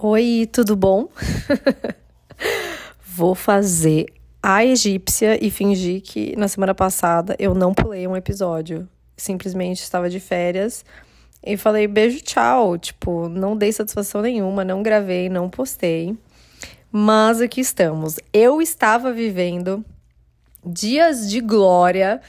Oi, 0.00 0.48
tudo 0.52 0.76
bom? 0.76 1.08
Vou 3.02 3.34
fazer 3.34 4.06
a 4.40 4.64
egípcia 4.64 5.44
e 5.44 5.50
fingir 5.50 6.02
que 6.02 6.36
na 6.36 6.46
semana 6.46 6.72
passada 6.72 7.34
eu 7.36 7.52
não 7.52 7.74
pulei 7.74 8.06
um 8.06 8.16
episódio. 8.16 8.88
Simplesmente 9.16 9.82
estava 9.82 10.08
de 10.08 10.20
férias 10.20 10.84
e 11.44 11.56
falei 11.56 11.88
beijo, 11.88 12.20
tchau. 12.20 12.78
Tipo, 12.78 13.28
não 13.28 13.56
dei 13.56 13.72
satisfação 13.72 14.22
nenhuma, 14.22 14.64
não 14.64 14.84
gravei, 14.84 15.28
não 15.28 15.50
postei. 15.50 16.16
Mas 16.92 17.40
aqui 17.40 17.60
estamos. 17.60 18.20
Eu 18.32 18.62
estava 18.62 19.12
vivendo 19.12 19.84
dias 20.64 21.28
de 21.28 21.40
glória 21.40 22.20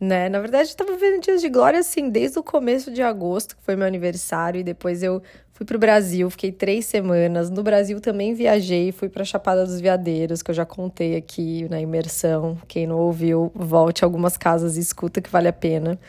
né? 0.00 0.30
Na 0.30 0.40
verdade, 0.40 0.70
eu 0.70 0.76
tava 0.76 0.92
vivendo 0.96 1.22
dias 1.22 1.42
de 1.42 1.50
glória 1.50 1.78
assim, 1.78 2.08
desde 2.08 2.38
o 2.38 2.42
começo 2.42 2.90
de 2.90 3.02
agosto, 3.02 3.54
que 3.56 3.62
foi 3.62 3.76
meu 3.76 3.86
aniversário, 3.86 4.58
e 4.58 4.64
depois 4.64 5.02
eu 5.02 5.22
fui 5.52 5.66
pro 5.66 5.78
Brasil, 5.78 6.30
fiquei 6.30 6.50
três 6.50 6.86
semanas. 6.86 7.50
No 7.50 7.62
Brasil 7.62 8.00
também 8.00 8.32
viajei, 8.32 8.92
fui 8.92 9.10
pra 9.10 9.24
Chapada 9.24 9.66
dos 9.66 9.78
Veadeiros, 9.78 10.42
que 10.42 10.50
eu 10.50 10.54
já 10.54 10.64
contei 10.64 11.16
aqui 11.16 11.68
na 11.68 11.78
imersão. 11.78 12.56
Quem 12.66 12.86
não 12.86 12.98
ouviu, 12.98 13.52
volte 13.54 14.02
a 14.02 14.06
algumas 14.06 14.38
casas 14.38 14.78
e 14.78 14.80
escuta 14.80 15.20
que 15.20 15.28
vale 15.28 15.48
a 15.48 15.52
pena. 15.52 16.00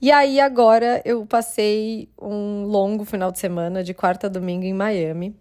E 0.00 0.10
aí, 0.12 0.38
agora 0.40 1.02
eu 1.04 1.26
passei 1.26 2.08
um 2.20 2.64
longo 2.64 3.04
final 3.04 3.32
de 3.32 3.40
semana, 3.40 3.82
de 3.82 3.92
quarta 3.92 4.28
a 4.28 4.30
domingo, 4.30 4.64
em 4.64 4.72
Miami. 4.72 5.34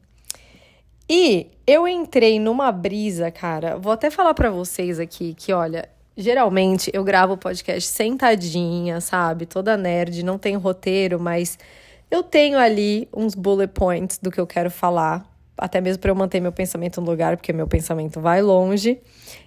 E 1.07 1.51
eu 1.67 1.87
entrei 1.87 2.39
numa 2.39 2.71
brisa, 2.71 3.29
cara. 3.29 3.77
Vou 3.77 3.91
até 3.91 4.09
falar 4.09 4.33
para 4.33 4.49
vocês 4.49 4.99
aqui 4.99 5.33
que, 5.33 5.51
olha, 5.51 5.89
Geralmente 6.15 6.91
eu 6.93 7.03
gravo 7.03 7.33
o 7.33 7.37
podcast 7.37 7.89
sentadinha, 7.89 8.99
sabe? 8.99 9.45
Toda 9.45 9.77
nerd, 9.77 10.23
não 10.23 10.37
tem 10.37 10.55
roteiro, 10.55 11.19
mas 11.19 11.57
eu 12.09 12.21
tenho 12.21 12.57
ali 12.57 13.07
uns 13.15 13.33
bullet 13.33 13.71
points 13.71 14.17
do 14.17 14.29
que 14.29 14.39
eu 14.39 14.45
quero 14.45 14.69
falar, 14.69 15.25
até 15.57 15.79
mesmo 15.79 16.01
para 16.01 16.11
eu 16.11 16.15
manter 16.15 16.41
meu 16.41 16.51
pensamento 16.51 16.99
no 16.99 17.09
lugar, 17.09 17.37
porque 17.37 17.53
meu 17.53 17.67
pensamento 17.67 18.19
vai 18.19 18.41
longe. 18.41 18.99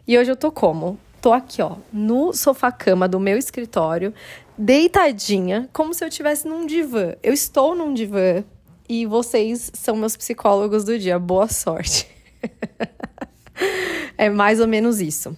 E 0.08 0.16
hoje 0.16 0.30
eu 0.30 0.36
tô 0.36 0.50
como? 0.50 0.98
Tô 1.20 1.33
aqui, 1.33 1.61
ó, 1.61 1.77
no 1.92 2.33
sofá-cama 2.33 3.06
do 3.06 3.20
meu 3.20 3.36
escritório, 3.36 4.14
deitadinha, 4.56 5.69
como 5.72 5.92
se 5.92 6.02
eu 6.02 6.08
estivesse 6.08 6.48
num 6.48 6.67
divã. 6.67 7.14
Eu 7.22 7.33
estou 7.34 7.74
num 7.74 7.92
divã 7.92 8.42
e 8.89 9.05
vocês 9.05 9.70
são 9.74 9.96
meus 9.96 10.17
psicólogos 10.17 10.84
do 10.84 10.98
dia. 10.98 11.19
Boa 11.19 11.48
sorte. 11.48 12.06
é 14.17 14.30
mais 14.30 14.61
ou 14.61 14.67
menos 14.67 15.00
isso. 15.00 15.36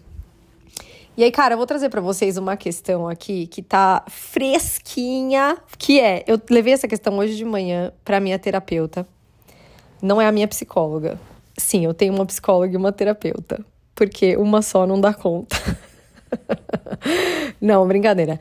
E 1.17 1.25
aí, 1.25 1.33
cara, 1.33 1.55
eu 1.55 1.56
vou 1.56 1.67
trazer 1.67 1.89
para 1.89 2.03
vocês 2.03 2.36
uma 2.36 2.59
questão 2.59 3.09
aqui 3.09 3.47
que 3.47 3.62
tá 3.62 4.05
fresquinha, 4.06 5.56
que 5.78 5.98
é, 5.98 6.23
eu 6.27 6.39
levei 6.50 6.75
essa 6.75 6.86
questão 6.86 7.17
hoje 7.17 7.34
de 7.36 7.45
manhã 7.45 7.91
para 8.05 8.20
minha 8.20 8.39
terapeuta. 8.39 9.06
Não 10.03 10.20
é 10.20 10.27
a 10.27 10.33
minha 10.33 10.47
psicóloga. 10.47 11.19
Sim, 11.56 11.86
eu 11.86 11.95
tenho 11.95 12.12
uma 12.12 12.27
psicóloga 12.27 12.75
e 12.75 12.77
uma 12.77 12.92
terapeuta, 12.92 13.64
porque 13.95 14.36
uma 14.36 14.61
só 14.61 14.86
não 14.86 15.00
dá 15.00 15.14
conta. 15.14 15.56
não, 17.58 17.89
brincadeira. 17.89 18.39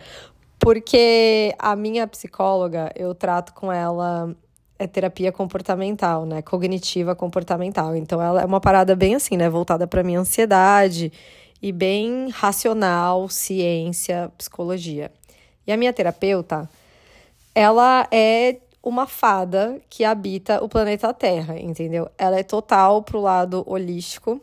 Porque 0.59 1.55
a 1.57 1.77
minha 1.77 2.05
psicóloga, 2.07 2.91
eu 2.93 3.15
trato 3.15 3.53
com 3.53 3.71
ela 3.71 4.35
é 4.77 4.85
terapia 4.85 5.31
comportamental, 5.31 6.25
né? 6.25 6.41
Cognitiva 6.41 7.15
comportamental. 7.15 7.95
Então 7.95 8.21
ela 8.21 8.41
é 8.41 8.45
uma 8.45 8.59
parada 8.59 8.97
bem 8.97 9.15
assim, 9.15 9.37
né, 9.37 9.49
voltada 9.49 9.87
para 9.87 10.03
minha 10.03 10.19
ansiedade 10.19 11.09
e 11.66 11.71
bem 11.71 12.30
racional, 12.30 13.27
ciência, 13.27 14.31
psicologia. 14.38 15.11
E 15.66 15.72
a 15.72 15.77
minha 15.77 15.91
terapeuta, 15.91 16.69
ela 17.55 18.07
é 18.11 18.57
uma 18.83 19.07
fada 19.07 19.81
que 19.89 20.03
habita 20.03 20.63
o 20.63 20.69
planeta 20.69 21.11
Terra, 21.11 21.59
entendeu? 21.59 22.07
Ela 22.19 22.38
é 22.38 22.44
total 22.44 23.02
pro 23.02 23.19
lado 23.19 23.63
holístico 23.66 24.39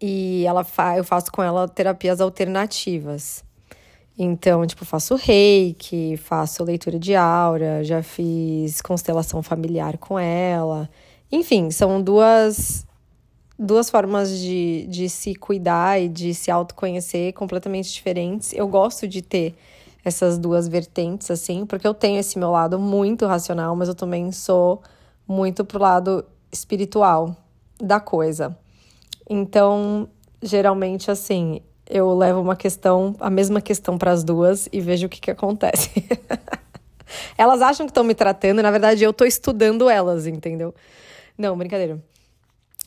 e 0.00 0.42
ela 0.44 0.64
fa 0.64 0.96
eu 0.96 1.04
faço 1.04 1.30
com 1.30 1.40
ela 1.40 1.68
terapias 1.68 2.20
alternativas. 2.20 3.44
Então, 4.18 4.66
tipo, 4.66 4.84
faço 4.84 5.14
reiki, 5.14 6.16
faço 6.16 6.64
leitura 6.64 6.98
de 6.98 7.14
aura, 7.14 7.84
já 7.84 8.02
fiz 8.02 8.80
constelação 8.80 9.40
familiar 9.40 9.96
com 9.98 10.18
ela. 10.18 10.90
Enfim, 11.30 11.70
são 11.70 12.02
duas 12.02 12.87
duas 13.58 13.90
formas 13.90 14.30
de, 14.38 14.86
de 14.88 15.08
se 15.08 15.34
cuidar 15.34 16.00
e 16.00 16.08
de 16.08 16.32
se 16.32 16.50
autoconhecer 16.50 17.32
completamente 17.32 17.92
diferentes. 17.92 18.52
Eu 18.52 18.68
gosto 18.68 19.08
de 19.08 19.20
ter 19.20 19.54
essas 20.04 20.38
duas 20.38 20.68
vertentes, 20.68 21.30
assim, 21.30 21.66
porque 21.66 21.86
eu 21.86 21.92
tenho 21.92 22.20
esse 22.20 22.38
meu 22.38 22.50
lado 22.50 22.78
muito 22.78 23.26
racional, 23.26 23.74
mas 23.74 23.88
eu 23.88 23.94
também 23.94 24.30
sou 24.30 24.80
muito 25.26 25.64
pro 25.64 25.80
lado 25.80 26.24
espiritual 26.52 27.36
da 27.80 27.98
coisa. 28.00 28.56
Então, 29.28 30.08
geralmente, 30.42 31.10
assim, 31.10 31.60
eu 31.88 32.14
levo 32.16 32.40
uma 32.40 32.56
questão, 32.56 33.14
a 33.18 33.28
mesma 33.28 33.60
questão 33.60 33.98
para 33.98 34.12
as 34.12 34.22
duas 34.22 34.68
e 34.72 34.80
vejo 34.80 35.06
o 35.06 35.10
que, 35.10 35.20
que 35.20 35.30
acontece. 35.30 35.90
elas 37.36 37.60
acham 37.60 37.86
que 37.86 37.90
estão 37.90 38.04
me 38.04 38.14
tratando, 38.14 38.62
na 38.62 38.70
verdade, 38.70 39.02
eu 39.02 39.12
tô 39.12 39.24
estudando 39.24 39.90
elas, 39.90 40.26
entendeu? 40.26 40.74
Não, 41.36 41.56
brincadeira. 41.56 42.00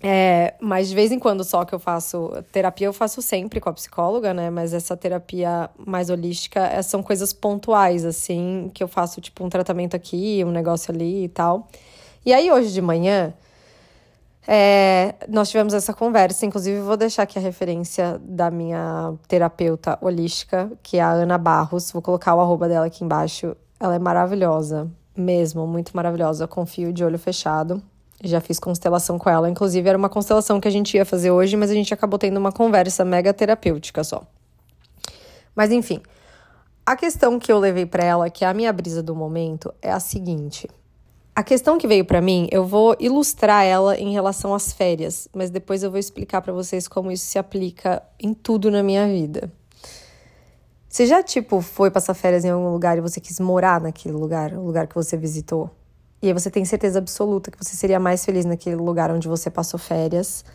É, 0.04 0.56
mas 0.60 0.90
de 0.90 0.96
vez 0.96 1.12
em 1.12 1.20
quando 1.20 1.44
só 1.44 1.64
que 1.64 1.74
eu 1.76 1.80
faço 1.80 2.32
terapia, 2.52 2.88
eu 2.88 2.94
faço 2.94 3.22
sempre 3.22 3.60
com 3.60 3.70
a 3.70 3.74
psicóloga, 3.74 4.34
né? 4.34 4.50
Mas 4.50 4.74
essa 4.74 4.98
terapia 4.98 5.70
mais 5.78 6.10
holística 6.10 6.60
é, 6.60 6.82
são 6.82 7.04
coisas 7.04 7.32
pontuais, 7.32 8.04
assim, 8.04 8.72
que 8.74 8.84
eu 8.84 8.88
faço 8.88 9.22
tipo 9.22 9.44
um 9.44 9.50
tratamento 9.50 9.96
aqui, 9.96 10.44
um 10.44 10.52
negócio 10.52 10.92
ali 10.92 11.26
e 11.26 11.30
tal. 11.30 11.68
E 12.26 12.34
aí 12.34 12.52
hoje 12.52 12.74
de 12.74 12.82
manhã, 12.82 13.34
é, 14.48 15.14
nós 15.30 15.50
tivemos 15.50 15.74
essa 15.74 15.94
conversa, 15.94 16.46
inclusive 16.46 16.80
vou 16.82 16.98
deixar 16.98 17.24
aqui 17.24 17.38
a 17.38 17.42
referência 17.42 18.20
da 18.24 18.50
minha 18.50 19.14
terapeuta 19.28 20.00
holística, 20.02 20.72
que 20.82 20.98
é 20.98 21.02
a 21.02 21.12
Ana 21.12 21.38
Barros. 21.38 21.92
Vou 21.92 22.02
colocar 22.02 22.34
o 22.34 22.42
arroba 22.42 22.68
dela 22.68 22.88
aqui 22.88 23.04
embaixo. 23.04 23.56
Ela 23.80 23.96
é 23.96 24.00
maravilhosa, 24.00 24.90
mesmo, 25.16 25.68
muito 25.68 25.96
maravilhosa. 25.96 26.48
Confio 26.48 26.92
de 26.92 27.04
olho 27.04 27.20
fechado. 27.20 27.82
Já 28.24 28.40
fiz 28.40 28.60
constelação 28.60 29.18
com 29.18 29.30
ela. 29.30 29.50
Inclusive, 29.50 29.88
era 29.88 29.98
uma 29.98 30.10
constelação 30.10 30.60
que 30.60 30.68
a 30.68 30.72
gente 30.72 30.96
ia 30.96 31.06
fazer 31.06 31.32
hoje, 31.32 31.56
mas 31.58 31.72
a 31.72 31.74
gente 31.74 31.94
acabou 31.94 32.20
tendo 32.20 32.38
uma 32.38 32.52
conversa 32.52 33.04
mega 33.04 33.34
terapêutica 33.34 34.04
só. 34.04 34.24
Mas 35.56 35.72
enfim, 35.72 36.02
a 36.86 36.96
questão 36.96 37.40
que 37.40 37.52
eu 37.52 37.60
levei 37.60 37.86
para 37.86 38.04
ela, 38.04 38.30
que 38.30 38.44
é 38.44 38.48
a 38.48 38.54
minha 38.54 38.72
brisa 38.72 39.04
do 39.04 39.16
momento, 39.16 39.74
é 39.82 39.92
a 39.92 40.00
seguinte. 40.00 40.68
A 41.34 41.44
questão 41.44 41.78
que 41.78 41.88
veio 41.88 42.04
para 42.04 42.22
mim, 42.22 42.48
eu 42.52 42.66
vou 42.66 42.96
ilustrar 43.00 43.64
ela 43.64 43.98
em 43.98 44.12
relação 44.12 44.54
às 44.54 44.74
férias, 44.74 45.28
mas 45.34 45.50
depois 45.50 45.82
eu 45.82 45.90
vou 45.90 46.00
explicar 46.00 46.42
para 46.42 46.52
vocês 46.52 46.88
como 46.88 47.12
isso 47.12 47.26
se 47.26 47.40
aplica 47.40 48.04
em 48.20 48.34
tudo 48.34 48.70
na 48.70 48.84
minha 48.84 49.08
vida. 49.08 49.52
Você 50.90 51.06
já, 51.06 51.24
tipo, 51.24 51.62
foi 51.62 51.90
passar 51.90 52.14
férias 52.14 52.44
em 52.44 52.50
algum 52.50 52.70
lugar 52.70 52.98
e 52.98 53.02
você 53.02 53.22
quis 53.22 53.40
morar 53.40 53.80
naquele 53.80 54.14
lugar, 54.14 54.54
o 54.54 54.66
lugar 54.66 54.88
que 54.88 54.96
você 54.96 55.16
visitou? 55.16 55.70
E 56.22 56.28
aí 56.28 56.34
você 56.34 56.52
tem 56.52 56.64
certeza 56.64 57.00
absoluta 57.00 57.50
que 57.50 57.58
você 57.58 57.76
seria 57.76 58.00
mais 58.00 58.24
feliz 58.24 58.46
naquele 58.46 58.76
lugar 58.76 59.10
onde 59.10 59.28
você 59.28 59.50
passou 59.50 59.80
férias, 59.80 60.46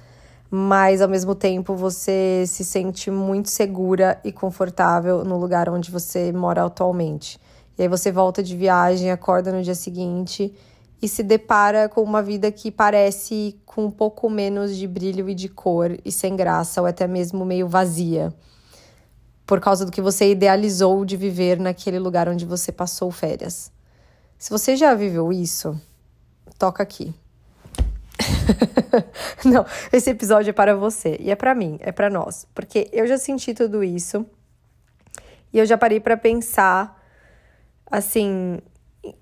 mas 0.48 1.02
ao 1.02 1.08
mesmo 1.08 1.34
tempo 1.34 1.74
você 1.74 2.44
se 2.46 2.64
sente 2.64 3.10
muito 3.10 3.50
segura 3.50 4.20
e 4.22 4.30
confortável 4.30 5.24
no 5.24 5.36
lugar 5.36 5.68
onde 5.68 5.90
você 5.90 6.32
mora 6.32 6.64
atualmente. 6.64 7.40
E 7.76 7.82
aí 7.82 7.88
você 7.88 8.12
volta 8.12 8.44
de 8.44 8.56
viagem, 8.56 9.10
acorda 9.10 9.50
no 9.50 9.60
dia 9.60 9.74
seguinte 9.74 10.54
e 11.02 11.08
se 11.08 11.24
depara 11.24 11.88
com 11.88 12.00
uma 12.00 12.22
vida 12.22 12.50
que 12.52 12.70
parece 12.70 13.60
com 13.66 13.86
um 13.86 13.90
pouco 13.90 14.30
menos 14.30 14.76
de 14.76 14.86
brilho 14.86 15.28
e 15.28 15.34
de 15.34 15.48
cor 15.48 15.98
e 16.04 16.12
sem 16.12 16.36
graça, 16.36 16.80
ou 16.80 16.86
até 16.86 17.06
mesmo 17.08 17.44
meio 17.44 17.68
vazia, 17.68 18.32
por 19.44 19.60
causa 19.60 19.84
do 19.84 19.92
que 19.92 20.00
você 20.00 20.30
idealizou 20.30 21.04
de 21.04 21.16
viver 21.16 21.58
naquele 21.58 21.98
lugar 21.98 22.28
onde 22.28 22.46
você 22.46 22.72
passou 22.72 23.10
férias. 23.10 23.75
Se 24.38 24.50
você 24.50 24.76
já 24.76 24.94
viveu 24.94 25.32
isso, 25.32 25.80
toca 26.58 26.82
aqui. 26.82 27.14
Não, 29.44 29.64
esse 29.92 30.10
episódio 30.10 30.50
é 30.50 30.52
para 30.52 30.74
você 30.74 31.16
e 31.20 31.30
é 31.30 31.34
para 31.34 31.54
mim, 31.54 31.78
é 31.80 31.92
para 31.92 32.08
nós, 32.08 32.46
porque 32.54 32.88
eu 32.92 33.06
já 33.06 33.18
senti 33.18 33.52
tudo 33.54 33.82
isso 33.82 34.26
e 35.52 35.58
eu 35.58 35.66
já 35.66 35.76
parei 35.76 36.00
para 36.00 36.16
pensar 36.16 37.02
assim, 37.90 38.58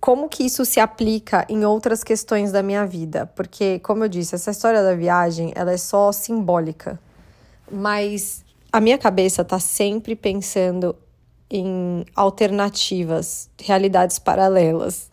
como 0.00 0.28
que 0.28 0.44
isso 0.44 0.64
se 0.64 0.80
aplica 0.80 1.44
em 1.48 1.64
outras 1.64 2.02
questões 2.02 2.50
da 2.50 2.62
minha 2.62 2.86
vida, 2.86 3.26
porque 3.34 3.78
como 3.80 4.04
eu 4.04 4.08
disse, 4.08 4.34
essa 4.34 4.50
história 4.50 4.82
da 4.82 4.94
viagem, 4.94 5.52
ela 5.54 5.72
é 5.72 5.76
só 5.76 6.12
simbólica. 6.12 6.98
Mas 7.70 8.44
a 8.72 8.80
minha 8.80 8.98
cabeça 8.98 9.44
tá 9.44 9.58
sempre 9.58 10.14
pensando 10.14 10.96
em 11.54 12.04
alternativas, 12.16 13.48
realidades 13.62 14.18
paralelas. 14.18 15.08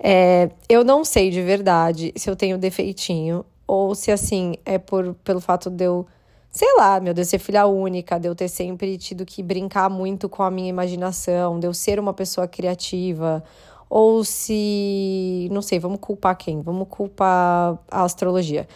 É, 0.00 0.50
eu 0.68 0.82
não 0.82 1.04
sei 1.04 1.30
de 1.30 1.40
verdade 1.40 2.12
se 2.16 2.28
eu 2.28 2.34
tenho 2.34 2.58
defeitinho 2.58 3.44
ou 3.66 3.94
se 3.94 4.10
assim 4.10 4.54
é 4.64 4.76
por 4.76 5.14
pelo 5.24 5.40
fato 5.40 5.70
de 5.70 5.84
eu, 5.84 6.04
sei 6.50 6.74
lá, 6.76 6.98
meu 6.98 7.14
Deus, 7.14 7.28
ser 7.28 7.38
filha 7.38 7.66
única, 7.66 8.18
de 8.18 8.28
eu 8.28 8.34
ter 8.34 8.48
sempre 8.48 8.98
tido 8.98 9.24
que 9.24 9.40
brincar 9.40 9.88
muito 9.88 10.28
com 10.28 10.42
a 10.42 10.50
minha 10.50 10.68
imaginação, 10.68 11.60
de 11.60 11.66
eu 11.68 11.74
ser 11.74 12.00
uma 12.00 12.12
pessoa 12.12 12.48
criativa, 12.48 13.44
ou 13.88 14.24
se. 14.24 15.48
Não 15.52 15.62
sei, 15.62 15.78
vamos 15.78 16.00
culpar 16.00 16.36
quem? 16.36 16.60
Vamos 16.60 16.88
culpar 16.88 17.78
a 17.90 18.02
astrologia. 18.02 18.66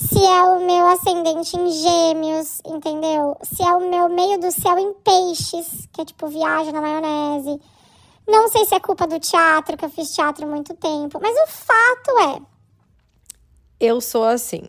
Se 0.00 0.24
é 0.24 0.42
o 0.44 0.64
meu 0.64 0.86
ascendente 0.86 1.56
em 1.56 1.72
gêmeos, 1.72 2.60
entendeu? 2.64 3.36
Se 3.42 3.64
é 3.64 3.72
o 3.74 3.90
meu 3.90 4.08
meio 4.08 4.38
do 4.38 4.52
céu 4.52 4.78
em 4.78 4.94
peixes, 4.94 5.88
que 5.92 6.00
é 6.00 6.04
tipo 6.04 6.28
viagem 6.28 6.72
na 6.72 6.80
maionese. 6.80 7.60
Não 8.24 8.46
sei 8.46 8.64
se 8.64 8.76
é 8.76 8.78
culpa 8.78 9.08
do 9.08 9.18
teatro, 9.18 9.76
que 9.76 9.84
eu 9.84 9.90
fiz 9.90 10.14
teatro 10.14 10.44
há 10.44 10.48
muito 10.48 10.72
tempo, 10.76 11.18
mas 11.20 11.36
o 11.36 11.46
fato 11.48 12.10
é. 12.20 12.42
Eu 13.80 14.00
sou 14.00 14.22
assim. 14.22 14.68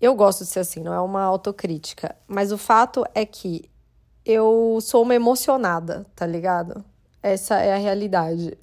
Eu 0.00 0.14
gosto 0.14 0.44
de 0.44 0.46
ser 0.46 0.60
assim, 0.60 0.80
não 0.80 0.94
é 0.94 1.00
uma 1.00 1.24
autocrítica. 1.24 2.16
Mas 2.26 2.50
o 2.50 2.56
fato 2.56 3.04
é 3.14 3.26
que 3.26 3.68
eu 4.24 4.78
sou 4.80 5.02
uma 5.02 5.14
emocionada, 5.14 6.06
tá 6.16 6.24
ligado? 6.24 6.82
Essa 7.22 7.58
é 7.58 7.74
a 7.74 7.78
realidade. 7.78 8.56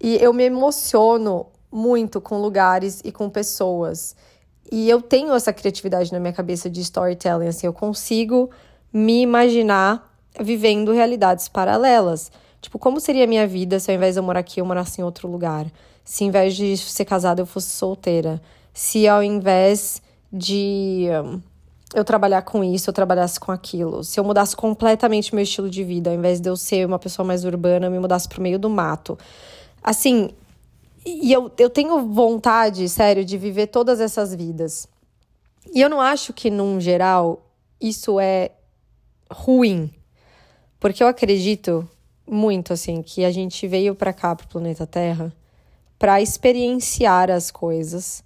E 0.00 0.16
eu 0.16 0.32
me 0.32 0.44
emociono 0.44 1.48
muito 1.70 2.18
com 2.18 2.40
lugares 2.40 3.02
e 3.04 3.12
com 3.12 3.28
pessoas. 3.28 4.16
E 4.72 4.88
eu 4.88 5.02
tenho 5.02 5.34
essa 5.34 5.52
criatividade 5.52 6.10
na 6.10 6.18
minha 6.18 6.32
cabeça 6.32 6.70
de 6.70 6.80
storytelling, 6.80 7.46
assim, 7.46 7.66
eu 7.66 7.74
consigo 7.74 8.50
me 8.90 9.20
imaginar 9.20 10.10
vivendo 10.40 10.92
realidades 10.92 11.46
paralelas. 11.46 12.32
Tipo, 12.58 12.78
como 12.78 12.98
seria 12.98 13.24
a 13.24 13.26
minha 13.26 13.46
vida 13.46 13.78
se 13.78 13.90
ao 13.90 13.96
invés 13.98 14.14
de 14.14 14.20
eu 14.20 14.22
morar 14.22 14.40
aqui, 14.40 14.62
eu 14.62 14.64
morasse 14.64 14.98
em 14.98 15.04
outro 15.04 15.28
lugar? 15.28 15.66
Se 16.02 16.24
ao 16.24 16.28
invés 16.28 16.56
de 16.56 16.74
ser 16.78 17.04
casada, 17.04 17.42
eu 17.42 17.44
fosse 17.44 17.68
solteira? 17.68 18.40
Se 18.72 19.06
ao 19.06 19.22
invés 19.22 20.00
de 20.32 21.06
hum, 21.22 21.38
eu 21.94 22.02
trabalhar 22.02 22.40
com 22.40 22.64
isso, 22.64 22.88
eu 22.88 22.94
trabalhasse 22.94 23.38
com 23.38 23.52
aquilo. 23.52 24.02
Se 24.02 24.18
eu 24.18 24.24
mudasse 24.24 24.56
completamente 24.56 25.34
meu 25.34 25.44
estilo 25.44 25.68
de 25.68 25.84
vida, 25.84 26.08
ao 26.08 26.16
invés 26.16 26.40
de 26.40 26.48
eu 26.48 26.56
ser 26.56 26.86
uma 26.86 26.98
pessoa 26.98 27.26
mais 27.26 27.44
urbana, 27.44 27.88
eu 27.88 27.90
me 27.90 27.98
mudasse 27.98 28.26
pro 28.26 28.40
meio 28.40 28.58
do 28.58 28.70
mato. 28.70 29.18
Assim, 29.82 30.30
e 31.04 31.32
eu, 31.32 31.50
eu 31.58 31.68
tenho 31.68 32.08
vontade, 32.08 32.88
sério, 32.88 33.24
de 33.24 33.36
viver 33.36 33.68
todas 33.68 34.00
essas 34.00 34.34
vidas. 34.34 34.88
E 35.72 35.80
eu 35.80 35.88
não 35.88 36.00
acho 36.00 36.32
que, 36.32 36.50
num 36.50 36.80
geral, 36.80 37.50
isso 37.80 38.20
é 38.20 38.50
ruim. 39.30 39.90
Porque 40.78 41.02
eu 41.02 41.06
acredito 41.06 41.88
muito, 42.26 42.72
assim, 42.72 43.02
que 43.02 43.24
a 43.24 43.30
gente 43.30 43.66
veio 43.66 43.94
para 43.94 44.12
cá, 44.12 44.34
pro 44.34 44.48
planeta 44.48 44.86
Terra, 44.86 45.32
para 45.98 46.20
experienciar 46.20 47.30
as 47.30 47.50
coisas 47.50 48.24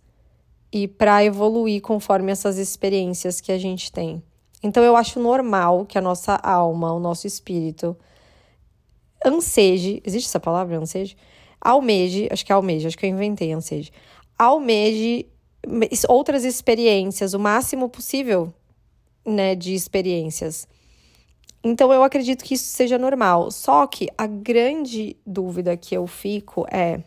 e 0.73 0.88
para 0.88 1.25
evoluir 1.25 1.81
conforme 1.81 2.32
essas 2.32 2.58
experiências 2.58 3.40
que 3.40 3.52
a 3.52 3.58
gente 3.58 3.93
tem. 3.93 4.23
Então 4.62 4.82
eu 4.82 4.96
acho 4.96 5.20
normal 5.20 5.84
que 5.87 5.99
a 5.99 6.00
nossa 6.00 6.34
alma, 6.37 6.93
o 6.93 6.99
nosso 6.99 7.26
espírito 7.26 7.96
anseje, 9.25 10.02
existe 10.05 10.28
essa 10.28 10.40
palavra, 10.40 10.78
anseje? 10.78 11.17
Almeje, 11.60 12.28
acho 12.30 12.44
que 12.44 12.52
é 12.52 12.54
almeje, 12.54 12.86
acho 12.86 12.98
que 12.98 13.06
eu 13.06 13.10
inventei 13.10 13.52
anseje. 13.52 13.90
Almeje 14.38 15.26
outras 16.08 16.44
experiências, 16.44 17.34
o 17.34 17.38
máximo 17.38 17.88
possível, 17.88 18.52
né, 19.24 19.54
de 19.54 19.74
experiências. 19.74 20.68
Então 21.64 21.92
eu 21.92 22.02
acredito 22.02 22.44
que 22.44 22.54
isso 22.54 22.66
seja 22.66 22.98
normal. 22.98 23.50
Só 23.50 23.86
que 23.86 24.08
a 24.16 24.26
grande 24.26 25.16
dúvida 25.26 25.76
que 25.76 25.96
eu 25.96 26.06
fico 26.06 26.66
é 26.70 27.00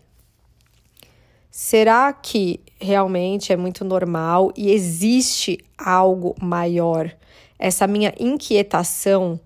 Será 1.51 2.13
que 2.13 2.59
realmente 2.79 3.51
é 3.51 3.57
muito 3.57 3.83
normal 3.83 4.51
e 4.55 4.71
existe 4.71 5.57
algo 5.77 6.35
maior? 6.39 7.11
Essa 7.57 7.87
minha 7.87 8.13
inquietação 8.19 9.39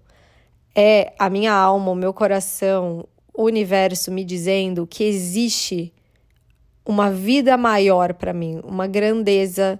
é 0.76 1.14
a 1.18 1.30
minha 1.30 1.54
alma, 1.54 1.92
o 1.92 1.96
meu 1.96 2.14
coração, 2.14 3.06
o 3.34 3.44
universo 3.44 4.12
me 4.12 4.24
dizendo 4.24 4.86
que 4.86 5.04
existe 5.04 5.94
uma 6.86 7.10
vida 7.10 7.58
maior 7.58 8.14
para 8.14 8.34
mim, 8.34 8.62
uma 8.64 8.88
grandeza 8.88 9.80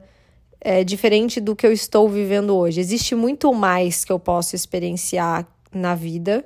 é, 0.60 0.84
diferente 0.84 1.42
do 1.42 1.56
que 1.56 1.68
eu 1.68 1.72
estou 1.72 2.08
vivendo 2.10 2.56
hoje. 2.56 2.80
Existe 2.80 3.14
muito 3.14 3.54
mais 3.54 4.06
que 4.06 4.12
eu 4.12 4.20
posso 4.20 4.56
experienciar 4.56 5.46
na 5.74 5.94
vida. 5.94 6.46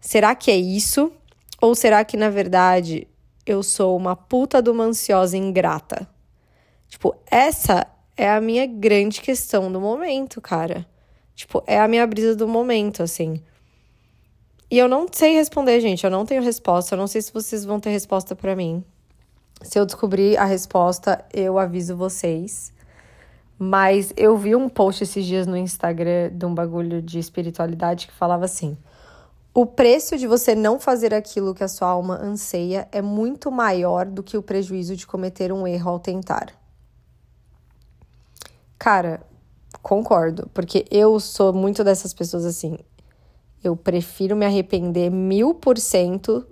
Será 0.00 0.34
que 0.34 0.50
é 0.50 0.56
isso? 0.56 1.12
Ou 1.60 1.74
será 1.74 2.04
que, 2.04 2.16
na 2.16 2.30
verdade, 2.30 3.08
eu 3.44 3.62
sou 3.62 3.96
uma 3.96 4.14
puta 4.14 4.62
de 4.62 4.70
uma 4.70 4.84
ansiosa 4.84 5.36
ingrata. 5.36 6.08
Tipo, 6.88 7.16
essa 7.30 7.86
é 8.16 8.30
a 8.30 8.40
minha 8.40 8.66
grande 8.66 9.20
questão 9.20 9.70
do 9.72 9.80
momento, 9.80 10.40
cara. 10.40 10.86
Tipo, 11.34 11.62
é 11.66 11.80
a 11.80 11.88
minha 11.88 12.06
brisa 12.06 12.36
do 12.36 12.46
momento, 12.46 13.02
assim. 13.02 13.42
E 14.70 14.78
eu 14.78 14.88
não 14.88 15.06
sei 15.10 15.34
responder, 15.34 15.80
gente. 15.80 16.04
Eu 16.04 16.10
não 16.10 16.24
tenho 16.24 16.42
resposta. 16.42 16.94
Eu 16.94 16.98
não 16.98 17.06
sei 17.06 17.22
se 17.22 17.32
vocês 17.32 17.64
vão 17.64 17.78
ter 17.78 17.90
resposta 17.90 18.34
para 18.34 18.56
mim. 18.56 18.84
Se 19.62 19.78
eu 19.78 19.86
descobrir 19.86 20.36
a 20.36 20.44
resposta, 20.44 21.24
eu 21.32 21.58
aviso 21.58 21.96
vocês. 21.96 22.72
Mas 23.58 24.12
eu 24.16 24.36
vi 24.36 24.54
um 24.54 24.68
post 24.68 25.04
esses 25.04 25.24
dias 25.24 25.46
no 25.46 25.56
Instagram 25.56 26.30
de 26.32 26.44
um 26.44 26.54
bagulho 26.54 27.00
de 27.00 27.18
espiritualidade 27.18 28.08
que 28.08 28.12
falava 28.12 28.44
assim: 28.44 28.76
o 29.54 29.64
preço 29.64 30.18
de 30.18 30.26
você 30.26 30.54
não 30.54 30.80
fazer 30.80 31.14
aquilo 31.14 31.54
que 31.54 31.62
a 31.62 31.68
sua 31.68 31.88
alma 31.88 32.18
anseia 32.20 32.88
é 32.90 33.00
muito 33.00 33.52
maior 33.52 34.04
do 34.04 34.22
que 34.22 34.36
o 34.36 34.42
prejuízo 34.42 34.96
de 34.96 35.06
cometer 35.06 35.52
um 35.52 35.64
erro 35.64 35.92
ao 35.92 36.00
tentar. 36.00 36.52
Cara, 38.76 39.22
concordo, 39.80 40.50
porque 40.52 40.84
eu 40.90 41.20
sou 41.20 41.52
muito 41.52 41.84
dessas 41.84 42.12
pessoas 42.12 42.44
assim. 42.44 42.76
Eu 43.64 43.74
prefiro 43.74 44.36
me 44.36 44.44
arrepender 44.44 45.10
mil 45.10 45.54
por 45.54 45.78
cento 45.78 46.46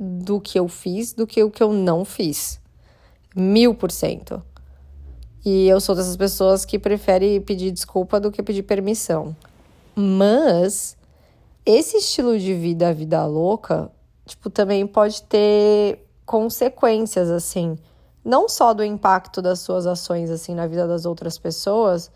do 0.00 0.40
que 0.40 0.58
eu 0.58 0.66
fiz 0.66 1.12
do 1.12 1.26
que 1.26 1.42
o 1.44 1.50
que 1.50 1.62
eu 1.62 1.72
não 1.72 2.04
fiz. 2.06 2.58
Mil 3.36 3.74
por 3.74 3.90
cento. 3.90 4.42
E 5.44 5.68
eu 5.68 5.80
sou 5.80 5.94
dessas 5.94 6.16
pessoas 6.16 6.64
que 6.64 6.78
prefere 6.78 7.38
pedir 7.40 7.70
desculpa 7.70 8.18
do 8.18 8.32
que 8.32 8.42
pedir 8.42 8.62
permissão. 8.62 9.36
Mas 9.94 10.96
esse 11.66 11.98
estilo 11.98 12.38
de 12.38 12.54
vida, 12.54 12.88
a 12.88 12.92
vida 12.92 13.24
louca, 13.26 13.90
tipo, 14.24 14.48
também 14.48 14.86
pode 14.86 15.22
ter 15.24 16.02
consequências, 16.24 17.30
assim, 17.30 17.76
não 18.24 18.48
só 18.48 18.72
do 18.72 18.84
impacto 18.84 19.42
das 19.42 19.60
suas 19.60 19.86
ações, 19.86 20.30
assim, 20.30 20.54
na 20.54 20.66
vida 20.66 20.86
das 20.86 21.04
outras 21.04 21.38
pessoas, 21.38 22.10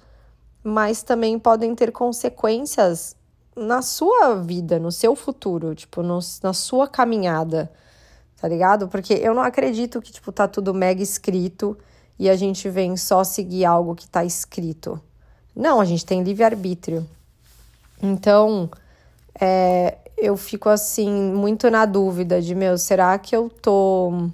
mas 0.63 1.03
também 1.03 1.39
podem 1.39 1.75
ter 1.75 1.93
consequências 1.93 3.17
na 3.57 3.83
sua 3.83 4.35
vida, 4.37 4.79
no 4.79 4.91
seu 4.91 5.15
futuro, 5.15 5.75
tipo, 5.75 6.03
no, 6.03 6.19
na 6.43 6.53
sua 6.53 6.89
caminhada, 6.89 7.71
tá 8.41 8.49
ligado? 8.49 8.89
Porque 8.89 9.15
eu 9.15 9.35
não 9.35 9.43
acredito 9.43 10.01
que, 10.01 10.13
tipo, 10.13 10.33
tá 10.33 10.49
tudo 10.49 10.73
mega 10.73 11.03
escrito 11.03 11.77
e 12.19 12.31
a 12.31 12.37
gente 12.37 12.69
vem 12.69 12.97
só 12.97 13.25
seguir 13.25 13.65
algo 13.65 13.95
que 13.95 14.09
tá 14.09 14.25
escrito. 14.25 15.01
Não, 15.55 15.81
a 15.81 15.85
gente 15.85 16.05
tem 16.07 16.23
livre-arbítrio. 16.23 17.07
Então, 18.03 18.71
é, 19.41 19.99
eu 20.17 20.37
fico 20.37 20.69
assim, 20.69 21.11
muito 21.11 21.71
na 21.71 21.85
dúvida 21.85 22.41
de, 22.41 22.55
meu, 22.55 22.79
será 22.79 23.19
que 23.19 23.37
eu 23.37 23.51
tô. 23.51 24.29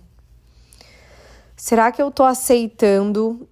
Será 1.57 1.91
que 1.91 2.01
eu 2.01 2.11
tô 2.11 2.23
aceitando 2.23 3.49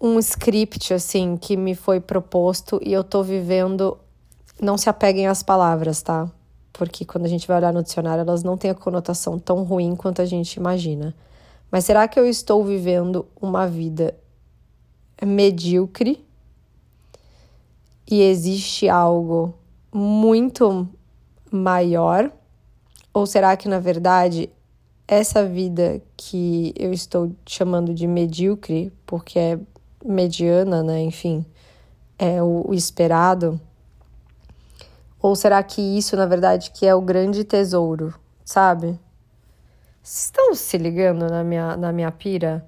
um 0.00 0.18
script, 0.18 0.94
assim, 0.94 1.36
que 1.36 1.56
me 1.56 1.74
foi 1.74 2.00
proposto 2.00 2.80
e 2.82 2.92
eu 2.92 3.04
tô 3.04 3.22
vivendo. 3.22 3.98
Não 4.60 4.76
se 4.76 4.88
apeguem 4.88 5.26
às 5.26 5.42
palavras, 5.42 6.02
tá? 6.02 6.30
Porque 6.72 7.04
quando 7.04 7.24
a 7.24 7.28
gente 7.28 7.46
vai 7.46 7.56
olhar 7.56 7.72
no 7.72 7.82
dicionário, 7.82 8.22
elas 8.22 8.42
não 8.42 8.56
têm 8.56 8.70
a 8.70 8.74
conotação 8.74 9.38
tão 9.38 9.62
ruim 9.62 9.96
quanto 9.96 10.22
a 10.22 10.24
gente 10.24 10.54
imagina. 10.54 11.14
Mas 11.70 11.84
será 11.84 12.08
que 12.08 12.18
eu 12.18 12.26
estou 12.26 12.64
vivendo 12.64 13.26
uma 13.40 13.66
vida 13.66 14.14
medíocre 15.24 16.24
e 18.10 18.22
existe 18.22 18.88
algo 18.88 19.54
muito 19.92 20.88
maior? 21.50 22.30
Ou 23.12 23.26
será 23.26 23.56
que, 23.56 23.68
na 23.68 23.78
verdade, 23.78 24.50
essa 25.06 25.44
vida 25.44 26.00
que 26.16 26.72
eu 26.76 26.92
estou 26.92 27.32
chamando 27.46 27.92
de 27.92 28.06
medíocre, 28.06 28.92
porque 29.04 29.38
é 29.38 29.58
mediana, 30.04 30.82
né? 30.82 31.00
Enfim, 31.02 31.44
é 32.18 32.42
o, 32.42 32.64
o 32.68 32.74
esperado. 32.74 33.60
Ou 35.22 35.36
será 35.36 35.62
que 35.62 35.80
isso, 35.80 36.16
na 36.16 36.26
verdade, 36.26 36.70
que 36.70 36.86
é 36.86 36.94
o 36.94 37.00
grande 37.00 37.44
tesouro, 37.44 38.14
sabe? 38.44 38.98
Vocês 40.02 40.24
estão 40.24 40.54
se 40.54 40.78
ligando 40.78 41.28
na 41.28 41.44
minha, 41.44 41.76
na 41.76 41.92
minha 41.92 42.10
pira? 42.10 42.64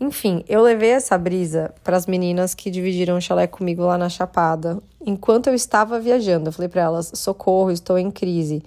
Enfim, 0.00 0.42
eu 0.48 0.62
levei 0.62 0.90
essa 0.90 1.18
brisa 1.18 1.74
para 1.84 1.94
as 1.94 2.06
meninas 2.06 2.54
que 2.54 2.70
dividiram 2.70 3.18
o 3.18 3.20
chalé 3.20 3.46
comigo 3.46 3.82
lá 3.82 3.98
na 3.98 4.08
Chapada. 4.08 4.82
Enquanto 5.04 5.48
eu 5.48 5.54
estava 5.54 6.00
viajando, 6.00 6.48
eu 6.48 6.52
falei 6.52 6.70
para 6.70 6.80
elas: 6.80 7.12
socorro, 7.14 7.70
estou 7.70 7.98
em 7.98 8.10
crise. 8.10 8.62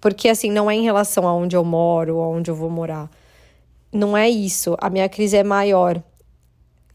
Porque, 0.00 0.30
assim, 0.30 0.50
não 0.50 0.70
é 0.70 0.74
em 0.74 0.84
relação 0.84 1.28
a 1.28 1.34
onde 1.34 1.54
eu 1.54 1.62
moro 1.62 2.20
aonde 2.20 2.50
eu 2.50 2.54
vou 2.54 2.70
morar. 2.70 3.10
Não 3.92 4.16
é 4.16 4.28
isso. 4.30 4.74
A 4.80 4.88
minha 4.88 5.06
crise 5.06 5.36
é 5.36 5.44
maior. 5.44 6.02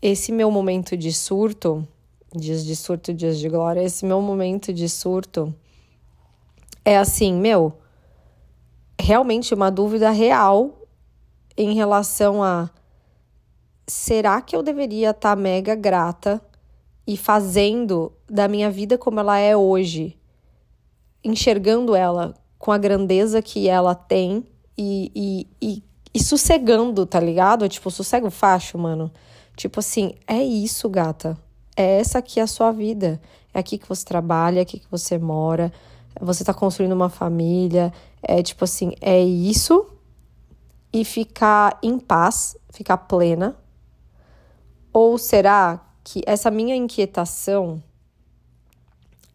Esse 0.02 0.32
meu 0.32 0.50
momento 0.50 0.98
de 0.98 1.14
surto, 1.14 1.88
dias 2.36 2.66
de 2.66 2.76
surto, 2.76 3.14
dias 3.14 3.40
de 3.40 3.48
glória, 3.50 3.82
esse 3.82 4.06
meu 4.06 4.22
momento 4.22 4.74
de 4.74 4.88
surto 4.90 5.54
é 6.84 6.98
assim, 6.98 7.34
meu. 7.34 7.74
realmente 9.00 9.54
uma 9.54 9.70
dúvida 9.70 10.10
real 10.10 10.88
em 11.58 11.74
relação 11.74 12.42
a 12.44 12.70
será 13.88 14.42
que 14.42 14.56
eu 14.56 14.64
deveria 14.64 15.12
estar 15.12 15.36
tá 15.36 15.42
mega 15.42 15.76
grata 15.76 16.42
e 17.06 17.16
fazendo 17.16 18.12
da 18.30 18.48
minha 18.48 18.70
vida 18.70 18.98
como 18.98 19.20
ela 19.20 19.38
é 19.38 19.56
hoje, 19.56 20.18
enxergando 21.24 21.96
ela 21.96 22.34
com 22.60 22.72
a 22.72 22.78
grandeza 22.78 23.42
que 23.42 23.70
ela 23.70 23.96
tem 23.96 24.46
e, 24.78 25.12
e, 25.16 25.48
e, 25.62 25.84
e 26.14 26.24
sossegando, 26.24 27.06
tá 27.06 27.20
ligado? 27.20 27.68
Tipo, 27.70 27.90
sossego 27.90 28.30
facho, 28.30 28.78
mano. 28.78 29.12
Tipo 29.56 29.80
assim, 29.80 30.14
é 30.28 30.44
isso, 30.44 30.90
gata. 30.90 31.38
É 31.78 32.00
essa 32.00 32.18
aqui 32.18 32.40
a 32.40 32.48
sua 32.48 32.72
vida. 32.72 33.22
É 33.54 33.60
aqui 33.60 33.78
que 33.78 33.88
você 33.88 34.04
trabalha, 34.04 34.60
é 34.60 34.62
aqui 34.64 34.80
que 34.80 34.90
você 34.90 35.20
mora, 35.20 35.72
você 36.20 36.44
tá 36.44 36.54
construindo 36.54 36.94
uma 36.94 37.10
família. 37.10 37.94
É 38.22 38.42
tipo 38.42 38.64
assim, 38.64 38.94
é 39.00 39.22
isso 39.24 39.86
e 40.92 41.06
ficar 41.06 41.78
em 41.84 42.00
paz, 42.00 42.58
ficar 42.72 42.98
plena? 42.98 43.56
Ou 44.92 45.18
será 45.20 45.80
que 46.04 46.24
essa 46.26 46.50
minha 46.50 46.76
inquietação 46.76 47.84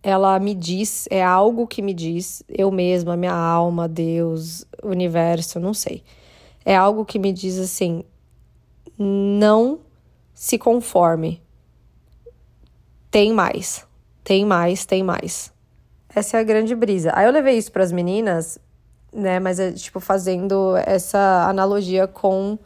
ela 0.02 0.36
me 0.40 0.52
diz, 0.52 1.06
é 1.10 1.22
algo 1.22 1.66
que 1.66 1.80
me 1.80 1.94
diz, 1.94 2.42
eu 2.48 2.72
mesma, 2.72 3.16
minha 3.16 3.32
alma, 3.32 3.88
Deus, 3.88 4.66
universo, 4.82 5.60
não 5.60 5.72
sei. 5.72 6.02
É 6.64 6.74
algo 6.74 7.04
que 7.04 7.18
me 7.18 7.32
diz 7.32 7.58
assim: 7.58 8.04
não 8.98 9.78
se 10.34 10.58
conforme. 10.58 11.40
Tem 13.12 13.32
mais, 13.32 13.86
tem 14.24 14.44
mais, 14.44 14.84
tem 14.84 15.04
mais. 15.04 15.52
Essa 16.12 16.38
é 16.38 16.40
a 16.40 16.42
grande 16.42 16.74
brisa. 16.74 17.12
Aí 17.14 17.26
eu 17.26 17.30
levei 17.30 17.56
isso 17.56 17.70
para 17.70 17.84
as 17.84 17.92
meninas, 17.92 18.58
né? 19.12 19.38
Mas 19.38 19.60
é 19.60 19.70
tipo 19.70 20.00
fazendo 20.00 20.76
essa 20.84 21.46
analogia 21.48 22.08
com 22.08 22.58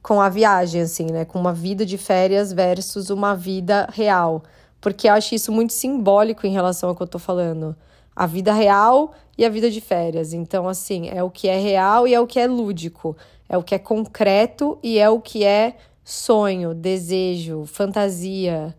com 0.00 0.22
a 0.22 0.30
viagem, 0.30 0.80
assim, 0.80 1.04
né? 1.12 1.26
Com 1.26 1.38
uma 1.38 1.52
vida 1.52 1.84
de 1.84 1.98
férias 1.98 2.50
versus 2.50 3.10
uma 3.10 3.34
vida 3.34 3.86
real 3.92 4.42
porque 4.80 5.08
eu 5.08 5.12
acho 5.12 5.34
isso 5.34 5.50
muito 5.50 5.72
simbólico 5.72 6.46
em 6.46 6.52
relação 6.52 6.88
ao 6.88 6.94
que 6.96 7.02
eu 7.02 7.06
tô 7.06 7.18
falando. 7.18 7.74
A 8.14 8.26
vida 8.26 8.52
real 8.52 9.12
e 9.36 9.44
a 9.44 9.48
vida 9.48 9.70
de 9.70 9.80
férias. 9.80 10.32
Então, 10.32 10.68
assim, 10.68 11.08
é 11.08 11.22
o 11.22 11.30
que 11.30 11.48
é 11.48 11.58
real 11.58 12.06
e 12.06 12.14
é 12.14 12.20
o 12.20 12.26
que 12.26 12.38
é 12.38 12.46
lúdico. 12.46 13.16
É 13.48 13.56
o 13.56 13.62
que 13.62 13.74
é 13.74 13.78
concreto 13.78 14.78
e 14.82 14.98
é 14.98 15.08
o 15.08 15.20
que 15.20 15.44
é 15.44 15.76
sonho, 16.04 16.74
desejo, 16.74 17.64
fantasia, 17.66 18.74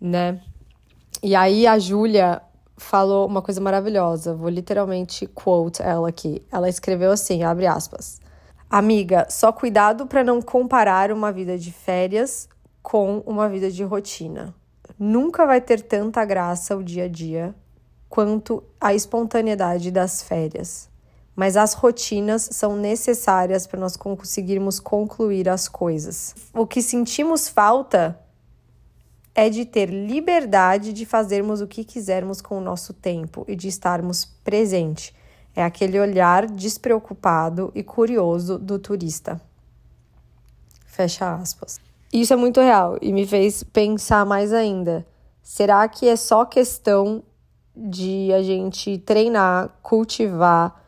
né? 0.00 0.40
E 1.22 1.34
aí 1.34 1.66
a 1.66 1.78
Júlia 1.78 2.42
falou 2.76 3.26
uma 3.26 3.42
coisa 3.42 3.60
maravilhosa. 3.60 4.34
Vou 4.34 4.48
literalmente 4.48 5.26
quote 5.26 5.82
ela 5.82 6.08
aqui. 6.08 6.42
Ela 6.52 6.68
escreveu 6.68 7.10
assim, 7.10 7.42
abre 7.42 7.66
aspas. 7.66 8.20
Amiga, 8.68 9.26
só 9.30 9.52
cuidado 9.52 10.06
para 10.06 10.24
não 10.24 10.42
comparar 10.42 11.12
uma 11.12 11.32
vida 11.32 11.56
de 11.56 11.72
férias 11.72 12.48
com 12.82 13.22
uma 13.26 13.48
vida 13.48 13.70
de 13.70 13.82
rotina. 13.82 14.54
Nunca 14.98 15.46
vai 15.46 15.60
ter 15.60 15.80
tanta 15.80 16.24
graça 16.24 16.76
o 16.76 16.82
dia 16.82 17.04
a 17.04 17.08
dia 17.08 17.54
quanto 18.08 18.62
a 18.80 18.94
espontaneidade 18.94 19.90
das 19.90 20.22
férias. 20.22 20.88
Mas 21.34 21.56
as 21.56 21.74
rotinas 21.74 22.48
são 22.52 22.76
necessárias 22.76 23.66
para 23.66 23.78
nós 23.78 23.96
conseguirmos 23.96 24.80
concluir 24.80 25.48
as 25.48 25.68
coisas. 25.68 26.34
O 26.54 26.66
que 26.66 26.80
sentimos 26.80 27.48
falta 27.48 28.18
é 29.36 29.50
de 29.50 29.66
ter 29.66 29.90
liberdade 29.90 30.94
de 30.94 31.04
fazermos 31.04 31.60
o 31.60 31.66
que 31.66 31.84
quisermos 31.84 32.40
com 32.40 32.56
o 32.56 32.60
nosso 32.60 32.94
tempo 32.94 33.44
e 33.46 33.54
de 33.54 33.68
estarmos 33.68 34.24
presente. 34.24 35.14
É 35.54 35.62
aquele 35.62 36.00
olhar 36.00 36.46
despreocupado 36.46 37.70
e 37.74 37.82
curioso 37.82 38.58
do 38.58 38.78
turista. 38.78 39.38
Fecha 40.86 41.34
aspas. 41.34 41.78
Isso 42.10 42.32
é 42.32 42.36
muito 42.36 42.60
real 42.60 42.96
e 43.02 43.12
me 43.12 43.26
fez 43.26 43.62
pensar 43.62 44.24
mais 44.24 44.54
ainda. 44.54 45.06
Será 45.42 45.86
que 45.86 46.08
é 46.08 46.16
só 46.16 46.46
questão 46.46 47.22
de 47.76 48.32
a 48.32 48.42
gente 48.42 48.96
treinar, 48.98 49.68
cultivar 49.82 50.82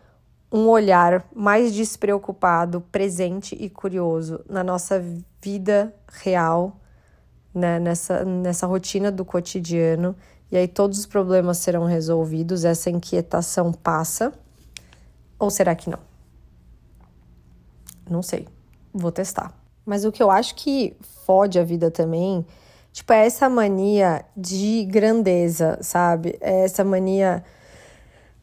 um 0.51 0.69
olhar 0.69 1.29
mais 1.35 1.75
despreocupado, 1.75 2.81
presente 2.91 3.55
e 3.61 3.69
curioso 3.69 4.41
na 4.49 4.65
nossa 4.65 5.05
vida 5.43 5.95
real, 6.11 6.81
né? 7.59 7.79
nessa, 7.79 8.25
nessa 8.25 8.67
rotina 8.67 9.11
do 9.11 9.25
cotidiano, 9.25 10.17
e 10.51 10.57
aí 10.57 10.67
todos 10.67 10.99
os 10.99 11.07
problemas 11.07 11.59
serão 11.59 11.85
resolvidos, 11.85 12.65
essa 12.65 12.89
inquietação 12.89 13.73
passa? 13.73 14.33
Ou 15.39 15.51
será 15.51 15.75
que 15.75 15.91
não? 15.91 15.99
Não 18.09 18.23
sei, 18.23 18.49
vou 18.93 19.13
testar. 19.13 19.53
Mas 19.85 20.05
o 20.05 20.13
que 20.13 20.23
eu 20.23 20.31
acho 20.31 20.55
que 20.55 20.97
fode 21.27 21.59
a 21.59 21.65
vida 21.65 21.91
também, 21.91 22.45
tipo, 22.93 23.13
é 23.13 23.27
essa 23.27 23.49
mania 23.49 24.25
de 24.37 24.85
grandeza, 24.87 25.79
sabe? 25.83 26.39
É 26.41 26.65
essa 26.65 26.83
mania 26.83 27.45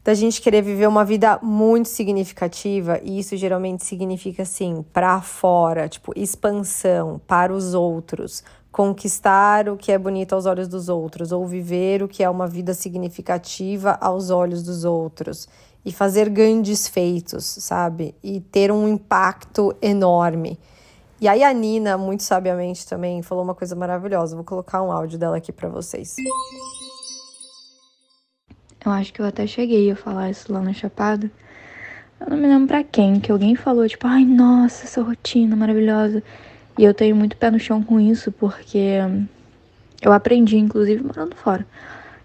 da 0.06 0.14
gente 0.14 0.40
querer 0.40 0.62
viver 0.62 0.86
uma 0.86 1.04
vida 1.04 1.36
muito 1.42 1.88
significativa, 1.88 3.00
e 3.02 3.18
isso 3.18 3.36
geralmente 3.36 3.84
significa 3.84 4.44
assim, 4.44 4.84
para 4.92 5.20
fora, 5.20 5.88
tipo, 5.88 6.12
expansão 6.14 7.20
para 7.26 7.52
os 7.52 7.74
outros, 7.74 8.44
conquistar 8.76 9.70
o 9.70 9.76
que 9.78 9.90
é 9.90 9.96
bonito 9.96 10.34
aos 10.34 10.44
olhos 10.44 10.68
dos 10.68 10.90
outros, 10.90 11.32
ou 11.32 11.46
viver 11.46 12.02
o 12.02 12.08
que 12.08 12.22
é 12.22 12.28
uma 12.28 12.46
vida 12.46 12.74
significativa 12.74 13.96
aos 13.98 14.28
olhos 14.28 14.62
dos 14.62 14.84
outros, 14.84 15.48
e 15.82 15.90
fazer 15.90 16.28
grandes 16.28 16.86
feitos, 16.86 17.46
sabe? 17.46 18.14
E 18.22 18.38
ter 18.38 18.70
um 18.70 18.86
impacto 18.86 19.74
enorme. 19.80 20.58
E 21.18 21.26
aí 21.26 21.42
a 21.42 21.54
Nina, 21.54 21.96
muito 21.96 22.22
sabiamente 22.22 22.86
também, 22.86 23.22
falou 23.22 23.42
uma 23.42 23.54
coisa 23.54 23.74
maravilhosa. 23.74 24.36
Vou 24.36 24.44
colocar 24.44 24.82
um 24.82 24.92
áudio 24.92 25.18
dela 25.18 25.38
aqui 25.38 25.52
para 25.52 25.70
vocês. 25.70 26.14
Eu 28.84 28.92
acho 28.92 29.10
que 29.10 29.22
eu 29.22 29.24
até 29.24 29.46
cheguei 29.46 29.90
a 29.90 29.96
falar 29.96 30.28
isso 30.28 30.52
lá 30.52 30.60
na 30.60 30.74
Chapada. 30.74 31.32
Eu 32.20 32.28
não 32.28 32.36
me 32.36 32.46
lembro 32.46 32.68
pra 32.68 32.84
quem, 32.84 33.20
que 33.20 33.32
alguém 33.32 33.54
falou, 33.54 33.88
tipo, 33.88 34.06
ai, 34.06 34.26
nossa, 34.26 34.84
essa 34.84 35.00
rotina 35.00 35.56
maravilhosa. 35.56 36.22
E 36.78 36.84
eu 36.84 36.92
tenho 36.92 37.16
muito 37.16 37.36
pé 37.36 37.50
no 37.50 37.58
chão 37.58 37.82
com 37.82 37.98
isso, 37.98 38.30
porque 38.32 38.98
eu 40.02 40.12
aprendi, 40.12 40.58
inclusive, 40.58 41.02
morando 41.02 41.34
fora. 41.34 41.66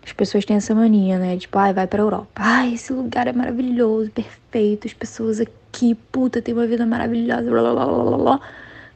As 0.04 0.12
pessoas 0.12 0.44
têm 0.44 0.58
essa 0.58 0.76
mania, 0.76 1.18
né? 1.18 1.38
Tipo, 1.38 1.58
ai, 1.58 1.74
vai 1.74 1.88
pra 1.88 2.02
Europa. 2.02 2.28
Ai, 2.36 2.74
esse 2.74 2.92
lugar 2.92 3.28
é 3.28 3.34
maravilhoso, 3.34 4.12
perfeito. 4.12 4.88
As 4.88 4.94
pessoas 4.94 5.40
aqui, 5.40 5.96
puta, 6.12 6.42
tem 6.42 6.54
uma 6.54 6.68
vida 6.68 6.86
maravilhosa, 6.86 7.50
blá 7.50 7.62
blá 7.62 7.86
blá 7.86 8.04
blá 8.04 8.18
blá. 8.18 8.42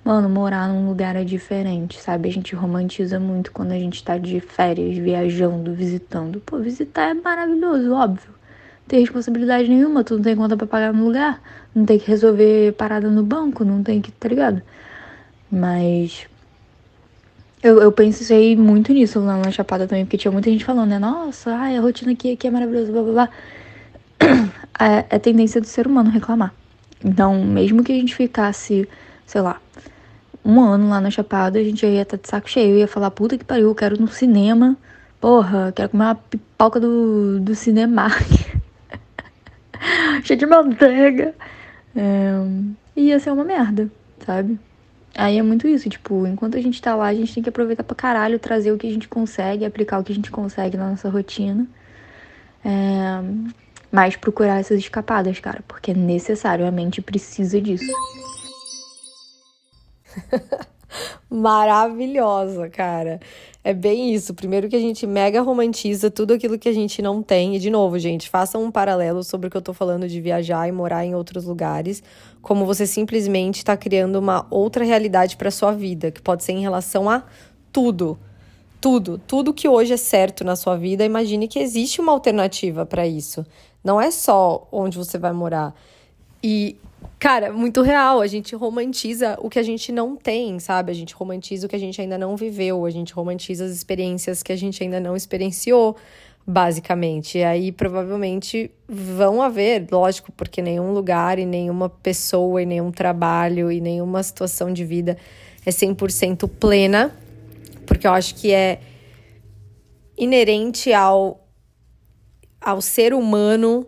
Mano, 0.03 0.29
morar 0.29 0.67
num 0.67 0.87
lugar 0.87 1.15
é 1.15 1.23
diferente, 1.23 1.99
sabe? 2.01 2.29
A 2.29 2.31
gente 2.31 2.55
romantiza 2.55 3.19
muito 3.19 3.51
quando 3.51 3.71
a 3.71 3.79
gente 3.79 4.03
tá 4.03 4.17
de 4.17 4.39
férias, 4.39 4.97
viajando, 4.97 5.73
visitando. 5.73 6.39
Pô, 6.41 6.59
visitar 6.59 7.09
é 7.09 7.13
maravilhoso, 7.13 7.93
óbvio. 7.93 8.29
Não 8.81 8.87
tem 8.87 8.99
responsabilidade 8.99 9.67
nenhuma, 9.67 10.03
tu 10.03 10.15
não 10.15 10.21
tem 10.21 10.35
conta 10.35 10.55
pra 10.55 10.67
pagar 10.67 10.93
no 10.93 11.05
lugar, 11.05 11.41
não 11.73 11.85
tem 11.85 11.97
que 11.97 12.07
resolver 12.07 12.73
parada 12.73 13.09
no 13.09 13.23
banco, 13.23 13.63
não 13.65 13.81
tem 13.81 13.99
que, 14.01 14.11
tá 14.11 14.27
ligado? 14.27 14.61
Mas. 15.51 16.27
Eu, 17.63 17.81
eu 17.81 17.91
pensei 17.91 18.55
muito 18.55 18.93
nisso 18.93 19.19
lá 19.19 19.37
na 19.37 19.51
Chapada 19.51 19.87
também, 19.87 20.05
porque 20.05 20.17
tinha 20.17 20.31
muita 20.31 20.51
gente 20.51 20.63
falando, 20.63 20.89
né? 20.89 20.99
Nossa, 20.99 21.51
ai, 21.55 21.77
a 21.77 21.81
rotina 21.81 22.11
aqui, 22.11 22.33
aqui 22.33 22.47
é 22.47 22.51
maravilhosa, 22.51 22.91
blá 22.91 23.01
blá 23.01 23.13
blá. 23.13 23.29
É, 24.77 25.15
é 25.15 25.19
tendência 25.19 25.61
do 25.61 25.67
ser 25.67 25.87
humano 25.87 26.09
reclamar. 26.09 26.53
Então, 27.01 27.41
mesmo 27.45 27.81
que 27.81 27.93
a 27.93 27.95
gente 27.95 28.13
ficasse, 28.13 28.85
sei 29.25 29.39
lá, 29.39 29.61
um 30.43 30.59
ano 30.59 30.89
lá 30.89 30.99
na 30.99 31.09
Chapada, 31.09 31.57
a 31.57 31.63
gente 31.63 31.85
ia 31.85 32.01
estar 32.01 32.17
de 32.17 32.27
saco 32.27 32.49
cheio, 32.49 32.77
ia 32.77 32.87
falar, 32.87 33.09
puta 33.09 33.37
que 33.37 33.45
pariu, 33.45 33.69
eu 33.69 33.75
quero 33.75 33.95
ir 33.95 34.01
no 34.01 34.09
cinema, 34.09 34.75
porra, 35.21 35.71
quero 35.75 35.89
comer 35.89 36.03
uma 36.03 36.15
pipoca 36.15 36.79
do, 36.79 37.39
do 37.39 37.55
cinema. 37.55 38.09
Cheia 40.23 40.37
de 40.37 40.45
manteiga. 40.45 41.33
É, 41.95 42.31
ia 42.95 43.19
ser 43.19 43.31
uma 43.31 43.43
merda, 43.43 43.89
sabe? 44.25 44.59
Aí 45.17 45.37
é 45.37 45.41
muito 45.41 45.65
isso, 45.65 45.89
tipo, 45.89 46.27
enquanto 46.27 46.57
a 46.57 46.61
gente 46.61 46.81
tá 46.81 46.93
lá, 46.93 47.07
a 47.07 47.13
gente 47.13 47.33
tem 47.33 47.41
que 47.41 47.47
aproveitar 47.47 47.83
pra 47.83 47.95
caralho, 47.95 48.37
trazer 48.37 48.73
o 48.73 48.77
que 48.77 48.85
a 48.85 48.91
gente 48.91 49.07
consegue, 49.07 49.63
aplicar 49.63 49.99
o 49.99 50.03
que 50.03 50.11
a 50.11 50.15
gente 50.15 50.29
consegue 50.29 50.75
na 50.75 50.89
nossa 50.89 51.09
rotina. 51.09 51.65
É, 52.63 53.21
mas 53.89 54.17
procurar 54.17 54.59
essas 54.59 54.79
escapadas, 54.79 55.39
cara, 55.39 55.63
porque 55.67 55.91
é 55.91 55.93
necessário, 55.93 56.67
a 56.67 56.71
mente 56.71 57.01
precisa 57.01 57.61
disso. 57.61 57.85
Maravilhosa, 61.29 62.69
cara. 62.69 63.21
É 63.67 63.73
bem 63.73 64.13
isso. 64.13 64.31
Primeiro 64.35 64.69
que 64.69 64.75
a 64.75 64.79
gente 64.79 65.07
mega 65.07 65.41
romantiza 65.41 66.11
tudo 66.11 66.35
aquilo 66.35 66.55
que 66.59 66.69
a 66.69 66.71
gente 66.71 67.01
não 67.01 67.23
tem. 67.23 67.55
E, 67.55 67.59
de 67.59 67.71
novo, 67.71 67.97
gente, 67.97 68.29
façam 68.29 68.63
um 68.63 68.69
paralelo 68.69 69.23
sobre 69.23 69.47
o 69.47 69.49
que 69.49 69.57
eu 69.57 69.61
tô 69.61 69.73
falando 69.73 70.07
de 70.07 70.21
viajar 70.21 70.67
e 70.67 70.71
morar 70.71 71.03
em 71.03 71.15
outros 71.15 71.45
lugares. 71.45 72.03
Como 72.43 72.63
você 72.63 72.85
simplesmente 72.85 73.57
está 73.57 73.75
criando 73.75 74.17
uma 74.17 74.45
outra 74.51 74.85
realidade 74.85 75.35
para 75.35 75.49
sua 75.49 75.71
vida, 75.71 76.11
que 76.11 76.21
pode 76.21 76.43
ser 76.43 76.51
em 76.51 76.61
relação 76.61 77.09
a 77.09 77.23
tudo. 77.73 78.19
Tudo. 78.79 79.19
Tudo 79.25 79.51
que 79.51 79.67
hoje 79.67 79.93
é 79.93 79.97
certo 79.97 80.43
na 80.43 80.55
sua 80.55 80.77
vida, 80.77 81.03
imagine 81.03 81.47
que 81.47 81.57
existe 81.57 81.99
uma 81.99 82.11
alternativa 82.11 82.85
para 82.85 83.07
isso. 83.07 83.43
Não 83.83 83.99
é 83.99 84.11
só 84.11 84.67
onde 84.71 84.95
você 84.95 85.17
vai 85.17 85.33
morar 85.33 85.73
E, 86.43 86.75
cara, 87.19 87.51
muito 87.51 87.81
real. 87.81 88.21
A 88.21 88.27
gente 88.27 88.55
romantiza 88.55 89.37
o 89.41 89.49
que 89.49 89.59
a 89.59 89.63
gente 89.63 89.91
não 89.91 90.15
tem, 90.15 90.59
sabe? 90.59 90.91
A 90.91 90.95
gente 90.95 91.13
romantiza 91.13 91.65
o 91.65 91.69
que 91.69 91.75
a 91.75 91.79
gente 91.79 91.99
ainda 92.01 92.17
não 92.17 92.35
viveu. 92.35 92.85
A 92.85 92.89
gente 92.89 93.13
romantiza 93.13 93.65
as 93.65 93.71
experiências 93.71 94.43
que 94.43 94.51
a 94.51 94.55
gente 94.55 94.83
ainda 94.83 94.99
não 94.99 95.15
experienciou, 95.15 95.95
basicamente. 96.45 97.39
E 97.39 97.43
aí, 97.43 97.71
provavelmente, 97.71 98.69
vão 98.87 99.41
haver, 99.41 99.87
lógico, 99.91 100.31
porque 100.31 100.61
nenhum 100.61 100.91
lugar 100.91 101.39
e 101.39 101.45
nenhuma 101.45 101.89
pessoa 101.89 102.61
e 102.61 102.65
nenhum 102.65 102.91
trabalho 102.91 103.71
e 103.71 103.81
nenhuma 103.81 104.21
situação 104.21 104.71
de 104.71 104.85
vida 104.85 105.17
é 105.65 105.71
100% 105.71 106.47
plena, 106.47 107.15
porque 107.85 108.05
eu 108.05 108.11
acho 108.11 108.35
que 108.35 108.51
é 108.51 108.79
inerente 110.17 110.93
ao, 110.93 111.47
ao 112.61 112.81
ser 112.81 113.13
humano 113.13 113.87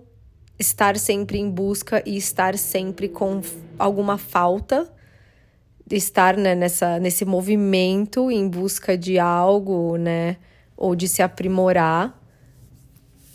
estar 0.60 0.98
sempre 0.98 1.38
em 1.38 1.50
busca 1.50 2.02
e 2.06 2.18
estar 2.18 2.58
sempre 2.58 3.08
com 3.08 3.42
alguma 3.78 4.18
falta, 4.18 4.92
estar 5.90 6.36
né, 6.36 6.56
nessa, 6.56 7.00
nesse 7.00 7.24
movimento 7.24 8.32
em 8.32 8.48
busca 8.48 8.98
de 8.98 9.20
algo, 9.20 9.98
né, 9.98 10.38
ou 10.76 10.96
de 10.96 11.08
se 11.08 11.22
aprimorar. 11.22 12.20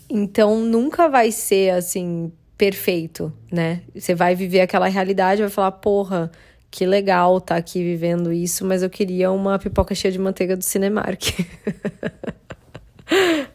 Então 0.09 0.59
nunca 0.59 1.07
vai 1.07 1.31
ser 1.31 1.71
assim 1.71 2.31
perfeito, 2.57 3.33
né? 3.51 3.81
Você 3.95 4.13
vai 4.13 4.35
viver 4.35 4.61
aquela 4.61 4.87
realidade, 4.87 5.41
vai 5.41 5.49
falar, 5.49 5.71
porra, 5.71 6.31
que 6.69 6.85
legal 6.85 7.41
tá 7.41 7.55
aqui 7.55 7.83
vivendo 7.83 8.31
isso, 8.31 8.65
mas 8.65 8.83
eu 8.83 8.89
queria 8.89 9.31
uma 9.31 9.57
pipoca 9.57 9.95
cheia 9.95 10.11
de 10.11 10.19
manteiga 10.19 10.55
do 10.55 10.63
Cinemark. 10.63 11.21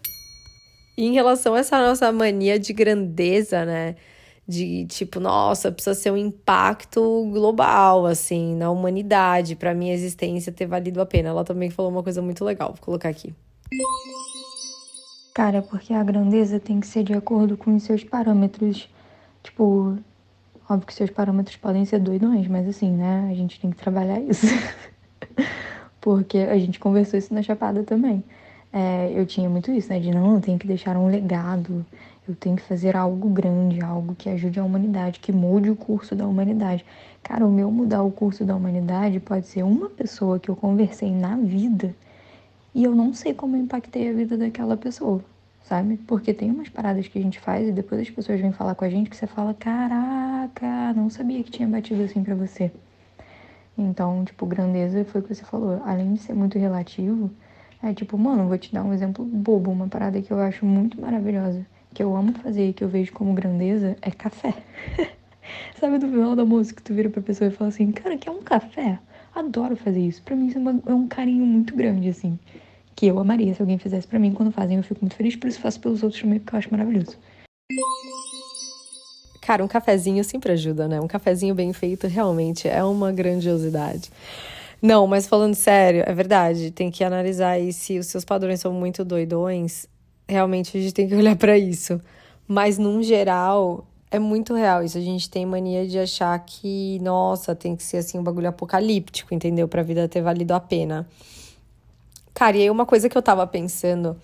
e 0.98 1.06
em 1.06 1.12
relação 1.12 1.54
a 1.54 1.60
essa 1.60 1.78
nossa 1.78 2.10
mania 2.10 2.58
de 2.58 2.72
grandeza, 2.72 3.64
né? 3.64 3.94
De 4.48 4.84
tipo, 4.86 5.20
nossa, 5.20 5.70
precisa 5.70 5.94
ser 5.94 6.10
um 6.10 6.16
impacto 6.16 7.00
global, 7.32 8.04
assim, 8.04 8.56
na 8.56 8.68
humanidade, 8.68 9.54
para 9.54 9.72
minha 9.72 9.94
existência 9.94 10.50
ter 10.50 10.66
valido 10.66 11.00
a 11.00 11.06
pena. 11.06 11.28
Ela 11.28 11.44
também 11.44 11.70
falou 11.70 11.92
uma 11.92 12.02
coisa 12.02 12.20
muito 12.20 12.44
legal, 12.44 12.70
vou 12.70 12.80
colocar 12.80 13.10
aqui. 13.10 13.32
Cara, 15.32 15.62
porque 15.62 15.94
a 15.94 16.02
grandeza 16.02 16.58
tem 16.58 16.80
que 16.80 16.86
ser 16.88 17.04
de 17.04 17.12
acordo 17.12 17.56
com 17.56 17.76
os 17.76 17.84
seus 17.84 18.02
parâmetros. 18.02 18.88
Tipo, 19.44 19.96
óbvio 20.68 20.84
que 20.84 20.94
seus 20.94 21.10
parâmetros 21.10 21.56
podem 21.58 21.84
ser 21.84 22.00
doidões, 22.00 22.48
mas 22.48 22.66
assim, 22.66 22.90
né? 22.90 23.28
A 23.30 23.34
gente 23.34 23.60
tem 23.60 23.70
que 23.70 23.76
trabalhar 23.76 24.20
isso. 24.20 24.46
porque 26.02 26.38
a 26.38 26.58
gente 26.58 26.80
conversou 26.80 27.16
isso 27.20 27.32
na 27.32 27.40
Chapada 27.40 27.84
também. 27.84 28.24
É, 28.72 29.10
eu 29.14 29.24
tinha 29.26 29.48
muito 29.48 29.70
isso, 29.70 29.88
né? 29.88 29.98
De 29.98 30.10
não, 30.10 30.34
eu 30.34 30.40
tenho 30.40 30.58
que 30.58 30.66
deixar 30.66 30.96
um 30.96 31.08
legado, 31.08 31.84
eu 32.28 32.34
tenho 32.34 32.56
que 32.56 32.62
fazer 32.62 32.96
algo 32.96 33.28
grande, 33.30 33.80
algo 33.82 34.14
que 34.14 34.28
ajude 34.28 34.60
a 34.60 34.64
humanidade, 34.64 35.20
que 35.20 35.32
mude 35.32 35.70
o 35.70 35.76
curso 35.76 36.14
da 36.14 36.26
humanidade. 36.26 36.84
Cara, 37.22 37.46
o 37.46 37.50
meu 37.50 37.70
mudar 37.70 38.02
o 38.02 38.10
curso 38.10 38.44
da 38.44 38.54
humanidade 38.54 39.20
pode 39.20 39.46
ser 39.46 39.62
uma 39.62 39.88
pessoa 39.88 40.38
que 40.38 40.48
eu 40.50 40.56
conversei 40.56 41.10
na 41.10 41.36
vida 41.36 41.94
e 42.74 42.84
eu 42.84 42.94
não 42.94 43.12
sei 43.14 43.34
como 43.34 43.56
eu 43.56 43.60
impactei 43.60 44.10
a 44.10 44.12
vida 44.12 44.36
daquela 44.36 44.76
pessoa, 44.76 45.24
sabe? 45.64 45.96
Porque 46.06 46.34
tem 46.34 46.50
umas 46.50 46.68
paradas 46.68 47.08
que 47.08 47.18
a 47.18 47.22
gente 47.22 47.40
faz 47.40 47.68
e 47.68 47.72
depois 47.72 48.00
as 48.00 48.10
pessoas 48.10 48.40
vêm 48.40 48.52
falar 48.52 48.74
com 48.74 48.84
a 48.84 48.90
gente 48.90 49.10
que 49.10 49.16
você 49.16 49.26
fala: 49.26 49.54
caraca, 49.54 50.92
não 50.94 51.10
sabia 51.10 51.42
que 51.42 51.50
tinha 51.50 51.66
batido 51.68 52.02
assim 52.02 52.22
para 52.22 52.34
você. 52.34 52.70
Então, 53.76 54.24
tipo, 54.24 54.44
grandeza 54.46 55.04
foi 55.04 55.20
o 55.20 55.24
que 55.24 55.34
você 55.34 55.44
falou. 55.44 55.80
Além 55.84 56.14
de 56.14 56.20
ser 56.20 56.34
muito 56.34 56.58
relativo, 56.58 57.30
é 57.82 57.94
tipo, 57.94 58.18
mano, 58.18 58.48
vou 58.48 58.58
te 58.58 58.72
dar 58.72 58.82
um 58.82 58.92
exemplo 58.92 59.24
bobo, 59.24 59.70
uma 59.70 59.88
parada 59.88 60.20
que 60.20 60.32
eu 60.32 60.40
acho 60.40 60.66
muito 60.66 61.00
maravilhosa, 61.00 61.64
que 61.94 62.02
eu 62.02 62.14
amo 62.16 62.32
fazer 62.32 62.68
e 62.68 62.72
que 62.72 62.82
eu 62.82 62.88
vejo 62.88 63.12
como 63.12 63.32
grandeza, 63.32 63.96
é 64.02 64.10
café. 64.10 64.54
Sabe 65.78 65.98
do 65.98 66.08
final 66.08 66.34
da 66.34 66.44
música 66.44 66.80
que 66.80 66.82
tu 66.82 66.94
vira 66.94 67.08
pra 67.08 67.22
pessoa 67.22 67.48
e 67.48 67.50
fala 67.52 67.68
assim, 67.68 67.90
cara, 67.92 68.16
quer 68.16 68.30
um 68.30 68.42
café? 68.42 68.98
Adoro 69.34 69.76
fazer 69.76 70.00
isso. 70.00 70.22
Pra 70.22 70.34
mim 70.34 70.48
isso 70.48 70.58
é, 70.58 70.60
uma, 70.60 70.82
é 70.86 70.92
um 70.92 71.06
carinho 71.06 71.46
muito 71.46 71.74
grande, 71.74 72.08
assim. 72.08 72.38
Que 72.96 73.06
eu 73.06 73.18
amaria 73.18 73.54
se 73.54 73.62
alguém 73.62 73.78
fizesse 73.78 74.06
para 74.06 74.18
mim. 74.18 74.32
Quando 74.32 74.50
fazem, 74.50 74.76
eu 74.76 74.82
fico 74.82 75.00
muito 75.00 75.14
feliz, 75.14 75.36
por 75.36 75.48
isso 75.48 75.60
faço 75.60 75.80
pelos 75.80 76.02
outros 76.02 76.20
também, 76.20 76.40
porque 76.40 76.54
eu 76.54 76.58
acho 76.58 76.70
maravilhoso. 76.70 77.16
Cara, 79.40 79.64
um 79.64 79.68
cafezinho 79.68 80.22
sempre 80.24 80.52
ajuda, 80.52 80.88
né? 80.88 81.00
Um 81.00 81.06
cafezinho 81.06 81.54
bem 81.54 81.72
feito 81.72 82.06
realmente 82.06 82.68
é 82.68 82.82
uma 82.82 83.12
grandiosidade. 83.12 84.10
Não, 84.80 85.06
mas 85.06 85.26
falando 85.26 85.54
sério, 85.54 86.04
é 86.06 86.14
verdade. 86.14 86.70
Tem 86.70 86.90
que 86.90 87.02
analisar 87.02 87.50
aí 87.50 87.72
se 87.72 87.98
os 87.98 88.06
seus 88.06 88.24
padrões 88.24 88.60
são 88.60 88.72
muito 88.72 89.04
doidões. 89.04 89.86
Realmente 90.28 90.76
a 90.76 90.80
gente 90.80 90.94
tem 90.94 91.08
que 91.08 91.14
olhar 91.14 91.36
para 91.36 91.58
isso. 91.58 92.00
Mas, 92.46 92.78
num 92.78 93.02
geral, 93.02 93.86
é 94.10 94.18
muito 94.18 94.54
real 94.54 94.82
isso. 94.82 94.96
A 94.96 95.00
gente 95.00 95.28
tem 95.28 95.44
mania 95.44 95.86
de 95.86 95.98
achar 95.98 96.38
que, 96.38 96.98
nossa, 97.00 97.54
tem 97.54 97.74
que 97.74 97.82
ser 97.82 97.98
assim 97.98 98.18
um 98.18 98.22
bagulho 98.22 98.48
apocalíptico, 98.48 99.34
entendeu? 99.34 99.66
Pra 99.66 99.82
vida 99.82 100.08
ter 100.08 100.22
valido 100.22 100.54
a 100.54 100.60
pena. 100.60 101.06
Cara, 102.32 102.56
e 102.56 102.62
aí 102.62 102.70
uma 102.70 102.86
coisa 102.86 103.08
que 103.08 103.18
eu 103.18 103.22
tava 103.22 103.46
pensando 103.46 104.16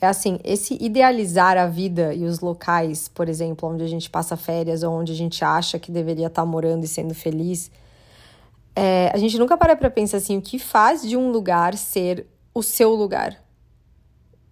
é 0.00 0.06
assim, 0.06 0.38
esse 0.42 0.76
idealizar 0.80 1.56
a 1.56 1.66
vida 1.66 2.14
e 2.14 2.24
os 2.24 2.40
locais, 2.40 3.08
por 3.08 3.28
exemplo, 3.28 3.68
onde 3.68 3.84
a 3.84 3.86
gente 3.86 4.10
passa 4.10 4.36
férias 4.36 4.82
ou 4.82 4.92
onde 4.92 5.12
a 5.12 5.14
gente 5.14 5.44
acha 5.44 5.78
que 5.78 5.90
deveria 5.90 6.26
estar 6.26 6.42
tá 6.42 6.46
morando 6.46 6.84
e 6.84 6.88
sendo 6.88 7.14
feliz 7.14 7.70
é, 8.76 9.10
a 9.14 9.18
gente 9.18 9.38
nunca 9.38 9.56
para 9.56 9.76
pra 9.76 9.90
pensar 9.90 10.16
assim, 10.16 10.36
o 10.36 10.42
que 10.42 10.58
faz 10.58 11.02
de 11.02 11.16
um 11.16 11.30
lugar 11.30 11.76
ser 11.76 12.26
o 12.52 12.62
seu 12.62 12.94
lugar? 12.94 13.42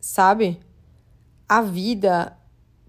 Sabe? 0.00 0.60
A 1.48 1.60
vida 1.60 2.36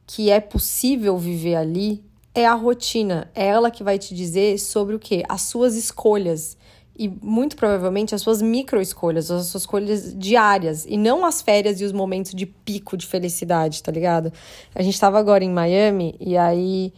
que 0.05 0.29
é 0.29 0.39
possível 0.39 1.17
viver 1.17 1.55
ali 1.55 2.03
é 2.35 2.45
a 2.45 2.53
rotina. 2.53 3.29
É 3.33 3.47
ela 3.47 3.71
que 3.71 3.83
vai 3.83 3.97
te 3.97 4.13
dizer 4.13 4.59
sobre 4.59 4.95
o 4.95 4.99
quê? 4.99 5.23
As 5.27 5.41
suas 5.41 5.75
escolhas. 5.75 6.57
E 6.95 7.07
muito 7.07 7.55
provavelmente 7.55 8.13
as 8.13 8.21
suas 8.21 8.39
micro 8.39 8.79
escolhas, 8.79 9.31
as 9.31 9.47
suas 9.47 9.63
escolhas 9.63 10.15
diárias. 10.17 10.85
E 10.85 10.97
não 10.97 11.25
as 11.25 11.41
férias 11.41 11.81
e 11.81 11.85
os 11.85 11.91
momentos 11.91 12.33
de 12.33 12.45
pico 12.45 12.95
de 12.95 13.07
felicidade, 13.07 13.81
tá 13.81 13.91
ligado? 13.91 14.31
A 14.75 14.83
gente 14.83 14.99
tava 14.99 15.17
agora 15.17 15.43
em 15.43 15.49
Miami 15.49 16.15
e 16.19 16.37
aí 16.37 16.93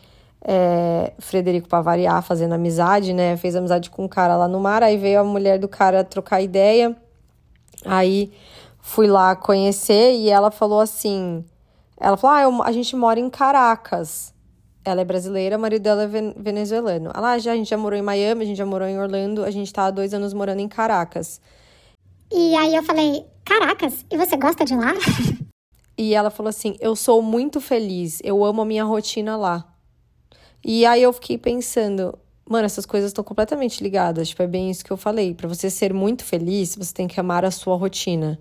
é, 0.48 1.12
Frederico 1.18 1.68
para 1.68 1.82
variar, 1.82 2.22
fazendo 2.22 2.54
amizade, 2.54 3.14
né? 3.14 3.36
Fez 3.36 3.56
amizade 3.56 3.90
com 3.90 4.06
um 4.06 4.08
cara 4.08 4.38
lá 4.38 4.48
no 4.48 4.60
mar, 4.60 4.84
aí 4.84 4.96
veio 4.96 5.20
a 5.20 5.24
mulher 5.24 5.58
do 5.58 5.68
cara 5.68 6.04
trocar 6.04 6.42
ideia. 6.42 6.96
Aí 7.84 8.32
fui 8.80 9.08
lá 9.08 9.36
conhecer 9.36 10.14
e 10.14 10.30
ela 10.30 10.52
falou 10.52 10.80
assim: 10.80 11.44
ela 11.98 12.16
falou, 12.16 12.36
ah, 12.36 12.42
eu, 12.44 12.64
a 12.64 12.72
gente 12.72 12.96
mora 12.96 13.20
em 13.20 13.30
Caracas. 13.30 14.34
Ela 14.84 15.02
é 15.02 15.06
brasileira, 15.06 15.58
o 15.58 15.60
marido 15.60 15.82
dela 15.82 16.04
é 16.04 16.08
venezuelano. 16.08 17.10
Ela, 17.16 17.32
ah, 17.32 17.40
já, 17.40 17.54
a 17.54 17.56
gente 17.56 17.70
já 17.70 17.78
morou 17.78 17.98
em 17.98 18.04
Miami, 18.04 18.44
a 18.44 18.46
gente 18.46 18.58
já 18.58 18.68
morou 18.68 18.88
em 18.88 19.00
Orlando, 19.00 19.44
a 19.44 19.50
gente 19.50 19.74
tá 19.74 19.88
há 19.88 19.92
dois 19.92 20.14
anos 20.14 20.32
morando 20.32 20.60
em 20.60 20.68
Caracas. 20.68 21.42
E 22.32 22.56
aí 22.56 22.76
eu 22.76 22.84
falei, 22.84 23.26
Caracas, 23.44 24.06
e 24.12 24.18
você 24.18 24.38
gosta 24.38 24.64
de 24.64 24.76
lá? 24.76 24.94
E 25.98 26.14
ela 26.14 26.30
falou 26.30 26.50
assim: 26.50 26.76
Eu 26.82 26.94
sou 26.94 27.22
muito 27.22 27.62
feliz, 27.62 28.20
eu 28.22 28.44
amo 28.44 28.64
a 28.64 28.66
minha 28.66 28.84
rotina 28.84 29.38
lá. 29.38 29.75
E 30.68 30.84
aí 30.84 31.04
eu 31.04 31.14
fiquei 31.14 31.38
pensando, 31.38 32.18
mano, 32.50 32.66
essas 32.66 32.88
coisas 32.88 33.10
estão 33.12 33.24
completamente 33.24 33.84
ligadas. 33.84 34.30
Tipo, 34.30 34.42
é 34.42 34.48
bem 34.48 34.72
isso 34.72 34.84
que 34.84 34.90
eu 34.90 34.98
falei. 34.98 35.36
Para 35.36 35.48
você 35.48 35.70
ser 35.70 35.94
muito 35.94 36.26
feliz, 36.26 36.76
você 36.76 36.92
tem 36.92 37.08
que 37.08 37.20
amar 37.20 37.46
a 37.46 37.52
sua 37.52 37.76
rotina. 37.78 38.40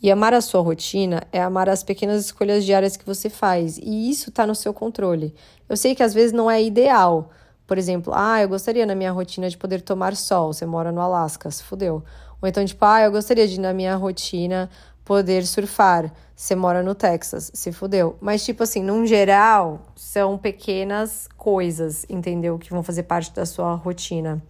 E 0.00 0.10
amar 0.10 0.32
a 0.32 0.40
sua 0.40 0.62
rotina 0.62 1.22
é 1.30 1.42
amar 1.42 1.68
as 1.68 1.82
pequenas 1.82 2.24
escolhas 2.24 2.64
diárias 2.64 2.96
que 2.96 3.04
você 3.04 3.28
faz. 3.28 3.76
E 3.76 4.08
isso 4.08 4.30
tá 4.30 4.46
no 4.46 4.54
seu 4.54 4.72
controle. 4.72 5.34
Eu 5.68 5.76
sei 5.76 5.94
que 5.94 6.02
às 6.02 6.14
vezes 6.14 6.32
não 6.32 6.50
é 6.50 6.62
ideal. 6.62 7.28
Por 7.66 7.76
exemplo, 7.76 8.14
ah, 8.16 8.40
eu 8.40 8.48
gostaria 8.48 8.86
na 8.86 8.94
minha 8.94 9.12
rotina 9.12 9.50
de 9.50 9.58
poder 9.58 9.82
tomar 9.82 10.16
sol. 10.16 10.54
Você 10.54 10.64
mora 10.64 10.90
no 10.90 11.02
Alasca, 11.02 11.50
se 11.50 11.62
fudeu. 11.62 12.02
Ou 12.40 12.48
então, 12.48 12.64
tipo, 12.64 12.82
ah, 12.82 13.02
eu 13.02 13.10
gostaria 13.12 13.46
de, 13.46 13.60
na 13.60 13.74
minha 13.74 13.94
rotina, 13.94 14.70
poder 15.08 15.46
surfar. 15.46 16.12
Você 16.36 16.54
mora 16.54 16.82
no 16.82 16.94
Texas, 16.94 17.50
se 17.54 17.72
fudeu. 17.72 18.18
Mas, 18.20 18.44
tipo 18.44 18.62
assim, 18.62 18.82
num 18.82 19.06
geral, 19.06 19.80
são 19.96 20.36
pequenas 20.36 21.26
coisas, 21.34 22.04
entendeu? 22.10 22.58
Que 22.58 22.68
vão 22.68 22.82
fazer 22.82 23.04
parte 23.04 23.32
da 23.32 23.46
sua 23.46 23.74
rotina. 23.74 24.42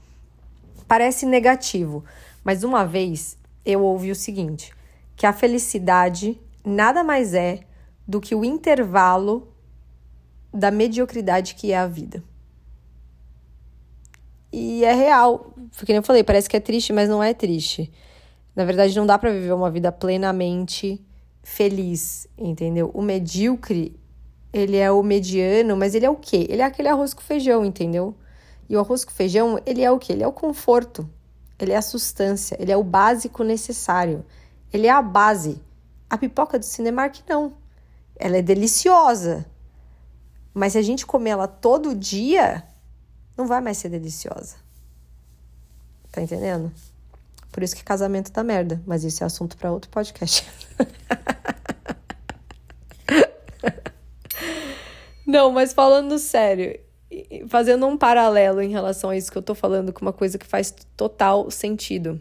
Parece 0.88 1.24
negativo, 1.24 2.04
mas 2.42 2.64
uma 2.64 2.84
vez 2.84 3.38
eu 3.64 3.82
ouvi 3.84 4.10
o 4.10 4.16
seguinte: 4.16 4.74
que 5.14 5.26
a 5.26 5.32
felicidade 5.32 6.36
nada 6.64 7.04
mais 7.04 7.34
é 7.34 7.60
do 8.06 8.20
que 8.20 8.34
o 8.34 8.44
intervalo 8.44 9.54
da 10.52 10.72
mediocridade 10.72 11.54
que 11.54 11.70
é 11.70 11.78
a 11.78 11.86
vida. 11.86 12.20
E 14.52 14.82
é 14.84 14.94
real, 14.94 15.54
porque 15.76 15.92
eu 15.92 16.02
falei, 16.02 16.24
parece 16.24 16.48
que 16.48 16.56
é 16.56 16.60
triste, 16.60 16.92
mas 16.92 17.08
não 17.08 17.22
é 17.22 17.32
triste. 17.32 17.92
Na 18.58 18.64
verdade, 18.64 18.96
não 18.96 19.06
dá 19.06 19.16
para 19.16 19.30
viver 19.30 19.52
uma 19.52 19.70
vida 19.70 19.92
plenamente 19.92 21.00
feliz, 21.44 22.26
entendeu? 22.36 22.90
O 22.92 23.00
medíocre, 23.00 23.96
ele 24.52 24.76
é 24.76 24.90
o 24.90 25.00
mediano, 25.00 25.76
mas 25.76 25.94
ele 25.94 26.04
é 26.04 26.10
o 26.10 26.16
quê? 26.16 26.44
Ele 26.50 26.60
é 26.60 26.64
aquele 26.64 26.88
arroz 26.88 27.14
com 27.14 27.20
feijão, 27.20 27.64
entendeu? 27.64 28.16
E 28.68 28.76
o 28.76 28.80
arroz 28.80 29.04
com 29.04 29.12
feijão, 29.12 29.60
ele 29.64 29.84
é 29.84 29.92
o 29.92 29.96
quê? 29.96 30.12
Ele 30.12 30.24
é 30.24 30.26
o 30.26 30.32
conforto, 30.32 31.08
ele 31.56 31.70
é 31.70 31.76
a 31.76 31.82
sustância, 31.82 32.56
ele 32.60 32.72
é 32.72 32.76
o 32.76 32.82
básico 32.82 33.44
necessário, 33.44 34.26
ele 34.72 34.88
é 34.88 34.90
a 34.90 35.02
base. 35.02 35.62
A 36.10 36.18
pipoca 36.18 36.58
do 36.58 36.64
Cinemark 36.64 37.20
não. 37.28 37.52
Ela 38.16 38.38
é 38.38 38.42
deliciosa, 38.42 39.46
mas 40.52 40.72
se 40.72 40.78
a 40.78 40.82
gente 40.82 41.06
comer 41.06 41.30
ela 41.30 41.46
todo 41.46 41.94
dia, 41.94 42.64
não 43.36 43.46
vai 43.46 43.60
mais 43.60 43.78
ser 43.78 43.88
deliciosa. 43.88 44.56
Tá 46.10 46.20
entendendo? 46.20 46.72
Por 47.52 47.62
isso 47.62 47.74
que 47.74 47.82
casamento 47.82 48.30
tá 48.30 48.44
merda, 48.44 48.80
mas 48.86 49.04
isso 49.04 49.22
é 49.22 49.26
assunto 49.26 49.56
para 49.56 49.72
outro 49.72 49.90
podcast. 49.90 50.46
Não, 55.26 55.50
mas 55.52 55.72
falando 55.74 56.18
sério, 56.18 56.78
fazendo 57.48 57.86
um 57.86 57.98
paralelo 57.98 58.62
em 58.62 58.70
relação 58.70 59.10
a 59.10 59.16
isso 59.16 59.30
que 59.30 59.36
eu 59.36 59.42
tô 59.42 59.54
falando 59.54 59.92
com 59.92 60.00
uma 60.02 60.12
coisa 60.12 60.38
que 60.38 60.46
faz 60.46 60.74
total 60.96 61.50
sentido. 61.50 62.20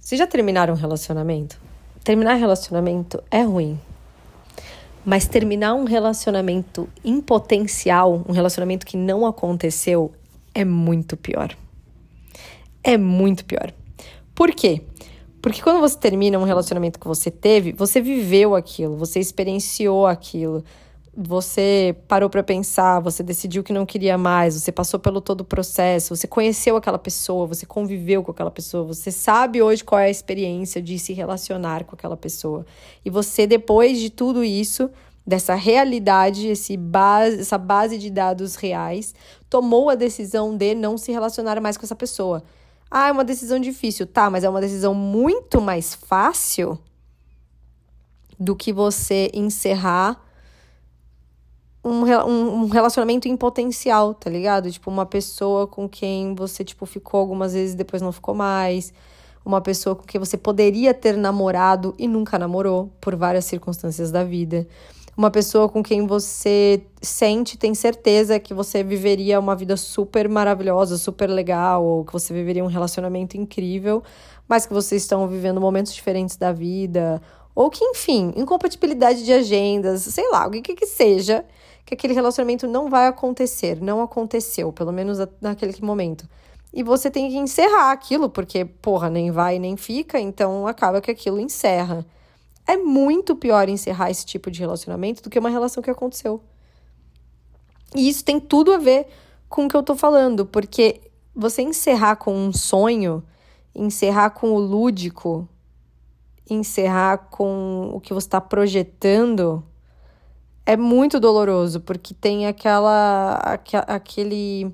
Vocês 0.00 0.18
já 0.18 0.26
terminaram 0.26 0.74
um 0.74 0.76
relacionamento? 0.76 1.60
Terminar 2.02 2.34
relacionamento 2.34 3.22
é 3.30 3.42
ruim. 3.42 3.78
Mas 5.04 5.26
terminar 5.26 5.74
um 5.74 5.84
relacionamento 5.84 6.88
em 7.04 7.20
potencial, 7.20 8.24
um 8.28 8.32
relacionamento 8.32 8.84
que 8.84 8.96
não 8.96 9.24
aconteceu, 9.24 10.12
é 10.54 10.64
muito 10.64 11.16
pior. 11.16 11.56
É 12.82 12.96
muito 12.96 13.44
pior. 13.44 13.72
Por 14.34 14.50
quê? 14.52 14.82
Porque 15.42 15.62
quando 15.62 15.80
você 15.80 15.96
termina 15.96 16.38
um 16.38 16.44
relacionamento 16.44 16.98
que 16.98 17.06
você 17.06 17.30
teve, 17.30 17.72
você 17.72 18.00
viveu 18.00 18.54
aquilo, 18.54 18.96
você 18.96 19.18
experienciou 19.18 20.06
aquilo, 20.06 20.62
você 21.16 21.96
parou 22.06 22.30
para 22.30 22.42
pensar, 22.42 23.00
você 23.00 23.22
decidiu 23.22 23.62
que 23.62 23.72
não 23.72 23.84
queria 23.84 24.16
mais, 24.16 24.54
você 24.54 24.70
passou 24.70 25.00
pelo 25.00 25.20
todo 25.20 25.40
o 25.40 25.44
processo, 25.44 26.14
você 26.14 26.26
conheceu 26.26 26.76
aquela 26.76 26.98
pessoa, 26.98 27.46
você 27.46 27.66
conviveu 27.66 28.22
com 28.22 28.30
aquela 28.30 28.50
pessoa, 28.50 28.84
você 28.84 29.10
sabe 29.10 29.60
hoje 29.60 29.82
qual 29.82 29.98
é 29.98 30.06
a 30.06 30.10
experiência 30.10 30.80
de 30.80 30.98
se 30.98 31.12
relacionar 31.12 31.84
com 31.84 31.94
aquela 31.94 32.16
pessoa. 32.16 32.64
E 33.04 33.10
você, 33.10 33.46
depois 33.46 33.98
de 33.98 34.10
tudo 34.10 34.44
isso, 34.44 34.90
dessa 35.26 35.54
realidade, 35.54 36.46
esse 36.46 36.76
base, 36.76 37.40
essa 37.40 37.58
base 37.58 37.98
de 37.98 38.10
dados 38.10 38.54
reais, 38.56 39.14
tomou 39.48 39.90
a 39.90 39.94
decisão 39.94 40.56
de 40.56 40.74
não 40.74 40.96
se 40.96 41.12
relacionar 41.12 41.60
mais 41.60 41.76
com 41.76 41.84
essa 41.84 41.96
pessoa. 41.96 42.42
Ah, 42.90 43.08
é 43.08 43.12
uma 43.12 43.24
decisão 43.24 43.60
difícil, 43.60 44.06
tá, 44.06 44.28
mas 44.28 44.42
é 44.42 44.48
uma 44.48 44.60
decisão 44.60 44.92
muito 44.92 45.60
mais 45.60 45.94
fácil 45.94 46.76
do 48.38 48.56
que 48.56 48.72
você 48.72 49.30
encerrar 49.32 50.20
um, 51.84 52.02
um, 52.02 52.66
relacionamento 52.68 53.28
em 53.28 53.36
potencial, 53.36 54.12
tá 54.14 54.28
ligado? 54.28 54.70
Tipo, 54.70 54.90
uma 54.90 55.06
pessoa 55.06 55.66
com 55.66 55.88
quem 55.88 56.34
você, 56.34 56.64
tipo, 56.64 56.84
ficou 56.84 57.20
algumas 57.20 57.52
vezes 57.52 57.74
e 57.74 57.76
depois 57.76 58.02
não 58.02 58.12
ficou 58.12 58.34
mais. 58.34 58.92
Uma 59.44 59.60
pessoa 59.60 59.96
com 59.96 60.02
quem 60.02 60.18
você 60.18 60.36
poderia 60.36 60.92
ter 60.92 61.16
namorado 61.16 61.94
e 61.98 62.06
nunca 62.06 62.38
namorou, 62.38 62.90
por 63.00 63.16
várias 63.16 63.46
circunstâncias 63.46 64.10
da 64.10 64.24
vida. 64.24 64.66
Uma 65.20 65.30
pessoa 65.30 65.68
com 65.68 65.82
quem 65.82 66.06
você 66.06 66.82
sente, 67.02 67.58
tem 67.58 67.74
certeza 67.74 68.40
que 68.40 68.54
você 68.54 68.82
viveria 68.82 69.38
uma 69.38 69.54
vida 69.54 69.76
super 69.76 70.26
maravilhosa, 70.26 70.96
super 70.96 71.28
legal, 71.28 71.84
ou 71.84 72.06
que 72.06 72.12
você 72.14 72.32
viveria 72.32 72.64
um 72.64 72.68
relacionamento 72.68 73.36
incrível, 73.36 74.02
mas 74.48 74.64
que 74.64 74.72
vocês 74.72 75.02
estão 75.02 75.28
vivendo 75.28 75.60
momentos 75.60 75.92
diferentes 75.92 76.38
da 76.38 76.52
vida, 76.52 77.20
ou 77.54 77.68
que, 77.68 77.84
enfim, 77.84 78.32
incompatibilidade 78.34 79.22
de 79.22 79.30
agendas, 79.30 80.04
sei 80.04 80.26
lá, 80.30 80.46
o 80.46 80.50
que 80.50 80.62
que 80.62 80.86
seja 80.86 81.44
que 81.84 81.92
aquele 81.92 82.14
relacionamento 82.14 82.66
não 82.66 82.88
vai 82.88 83.06
acontecer, 83.06 83.78
não 83.78 84.00
aconteceu, 84.00 84.72
pelo 84.72 84.90
menos 84.90 85.18
naquele 85.38 85.74
momento. 85.82 86.26
E 86.72 86.82
você 86.82 87.10
tem 87.10 87.28
que 87.28 87.36
encerrar 87.36 87.92
aquilo, 87.92 88.30
porque, 88.30 88.64
porra, 88.64 89.10
nem 89.10 89.30
vai 89.30 89.58
nem 89.58 89.76
fica, 89.76 90.18
então 90.18 90.66
acaba 90.66 90.98
que 90.98 91.10
aquilo 91.10 91.38
encerra. 91.38 92.06
É 92.70 92.76
muito 92.76 93.34
pior 93.34 93.68
encerrar 93.68 94.12
esse 94.12 94.24
tipo 94.24 94.48
de 94.48 94.60
relacionamento 94.60 95.24
do 95.24 95.28
que 95.28 95.40
uma 95.40 95.50
relação 95.50 95.82
que 95.82 95.90
aconteceu. 95.90 96.40
E 97.96 98.08
isso 98.08 98.24
tem 98.24 98.38
tudo 98.38 98.72
a 98.72 98.78
ver 98.78 99.08
com 99.48 99.66
o 99.66 99.68
que 99.68 99.76
eu 99.76 99.82
tô 99.82 99.96
falando, 99.96 100.46
porque 100.46 101.00
você 101.34 101.62
encerrar 101.62 102.14
com 102.14 102.32
um 102.32 102.52
sonho, 102.52 103.24
encerrar 103.74 104.30
com 104.30 104.52
o 104.52 104.60
lúdico, 104.60 105.48
encerrar 106.48 107.18
com 107.28 107.90
o 107.92 108.00
que 108.00 108.14
você 108.14 108.28
está 108.28 108.40
projetando, 108.40 109.64
é 110.64 110.76
muito 110.76 111.18
doloroso, 111.18 111.80
porque 111.80 112.14
tem 112.14 112.46
aquela, 112.46 113.34
aquele, 113.88 114.72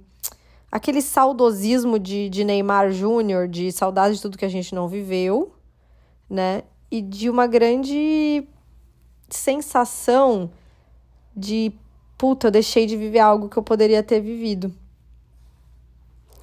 aquele 0.71 1.01
saudosismo 1.01 1.99
de, 1.99 2.29
de 2.29 2.45
Neymar 2.45 2.93
Júnior, 2.93 3.49
de 3.49 3.73
saudade 3.73 4.17
de 4.17 4.21
tudo 4.21 4.37
que 4.37 4.45
a 4.45 4.51
gente 4.51 4.75
não 4.75 4.87
viveu, 4.87 5.55
né? 6.29 6.63
E 6.91 7.01
de 7.03 7.29
uma 7.29 7.47
grande 7.47 8.47
sensação 9.29 10.51
de 11.37 11.73
puta, 12.17 12.47
eu 12.47 12.51
deixei 12.51 12.87
de 12.87 12.97
viver 12.97 13.19
algo 13.19 13.49
que 13.49 13.57
eu 13.57 13.63
poderia 13.63 14.03
ter 14.03 14.21
vivido. 14.21 14.73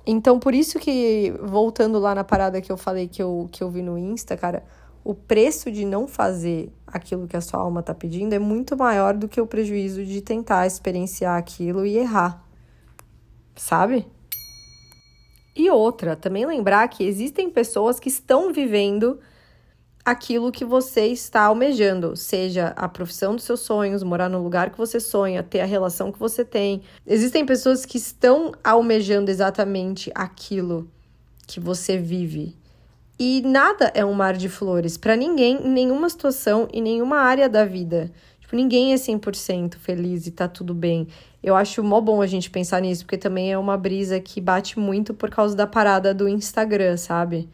Então, 0.05 0.37
por 0.37 0.53
isso 0.53 0.79
que, 0.79 1.33
voltando 1.41 1.97
lá 1.97 2.13
na 2.13 2.23
parada 2.23 2.61
que 2.61 2.71
eu 2.71 2.77
falei 2.77 3.07
que 3.07 3.23
eu, 3.23 3.47
que 3.51 3.63
eu 3.63 3.71
vi 3.71 3.81
no 3.81 3.97
Insta, 3.97 4.35
cara, 4.35 4.63
o 5.03 5.13
preço 5.13 5.71
de 5.71 5.85
não 5.85 6.07
fazer 6.07 6.71
aquilo 6.85 7.27
que 7.27 7.37
a 7.37 7.41
sua 7.41 7.59
alma 7.59 7.79
está 7.79 7.93
pedindo 7.93 8.33
é 8.33 8.39
muito 8.39 8.75
maior 8.75 9.15
do 9.15 9.27
que 9.27 9.39
o 9.39 9.47
prejuízo 9.47 10.05
de 10.05 10.21
tentar 10.21 10.67
experienciar 10.67 11.37
aquilo 11.37 11.85
e 11.85 11.97
errar. 11.97 12.45
Sabe? 13.55 14.05
E 15.55 15.69
outra, 15.69 16.15
também 16.15 16.45
lembrar 16.45 16.87
que 16.87 17.03
existem 17.03 17.49
pessoas 17.49 17.99
que 17.99 18.09
estão 18.09 18.51
vivendo 18.51 19.19
aquilo 20.05 20.51
que 20.51 20.65
você 20.65 21.07
está 21.07 21.43
almejando, 21.43 22.15
seja 22.15 22.73
a 22.75 22.89
profissão 22.89 23.35
dos 23.35 23.45
seus 23.45 23.61
sonhos, 23.61 24.03
morar 24.03 24.29
no 24.29 24.43
lugar 24.43 24.69
que 24.69 24.77
você 24.77 24.99
sonha, 24.99 25.41
ter 25.41 25.61
a 25.61 25.65
relação 25.65 26.11
que 26.11 26.19
você 26.19 26.43
tem. 26.43 26.81
Existem 27.07 27.45
pessoas 27.45 27.85
que 27.85 27.97
estão 27.97 28.51
almejando 28.63 29.31
exatamente 29.31 30.11
aquilo 30.13 30.89
que 31.47 31.59
você 31.59 31.97
vive. 31.97 32.55
E 33.17 33.41
nada 33.45 33.91
é 33.93 34.03
um 34.03 34.13
mar 34.13 34.35
de 34.35 34.49
flores 34.49 34.97
para 34.97 35.15
ninguém, 35.15 35.65
em 35.65 35.69
nenhuma 35.69 36.09
situação 36.09 36.67
e 36.73 36.81
nenhuma 36.81 37.19
área 37.19 37.47
da 37.47 37.63
vida. 37.63 38.11
Tipo, 38.41 38.55
ninguém 38.55 38.91
é 38.91 38.95
100% 38.95 39.75
feliz 39.77 40.27
e 40.27 40.31
tá 40.31 40.47
tudo 40.47 40.73
bem. 40.73 41.07
Eu 41.41 41.55
acho 41.55 41.83
mó 41.83 42.01
bom 42.01 42.21
a 42.21 42.27
gente 42.27 42.49
pensar 42.49 42.81
nisso, 42.81 43.05
porque 43.05 43.17
também 43.17 43.53
é 43.53 43.57
uma 43.57 43.77
brisa 43.77 44.19
que 44.19 44.41
bate 44.41 44.79
muito 44.79 45.13
por 45.13 45.29
causa 45.29 45.55
da 45.55 45.67
parada 45.67 46.13
do 46.13 46.27
Instagram, 46.27 46.97
sabe? 46.97 47.47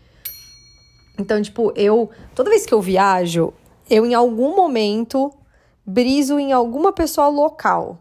Então, 1.19 1.41
tipo, 1.41 1.73
eu. 1.75 2.09
Toda 2.33 2.49
vez 2.49 2.65
que 2.65 2.73
eu 2.73 2.81
viajo, 2.81 3.53
eu 3.89 4.05
em 4.05 4.13
algum 4.13 4.55
momento 4.55 5.31
briso 5.85 6.39
em 6.39 6.53
alguma 6.53 6.93
pessoa 6.93 7.27
local. 7.27 7.99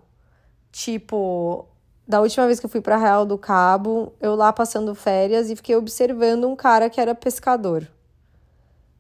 Tipo, 0.71 1.67
da 2.07 2.21
última 2.21 2.47
vez 2.47 2.61
que 2.61 2.67
eu 2.67 2.71
fui 2.71 2.81
para 2.81 2.97
Real 2.97 3.27
do 3.27 3.37
Cabo, 3.37 4.13
eu 4.21 4.37
lá 4.37 4.53
passando 4.53 4.95
férias 4.95 5.51
e 5.51 5.57
fiquei 5.57 5.75
observando 5.75 6.47
um 6.47 6.55
cara 6.55 6.89
que 6.89 7.01
era 7.01 7.15
pescador. 7.15 7.89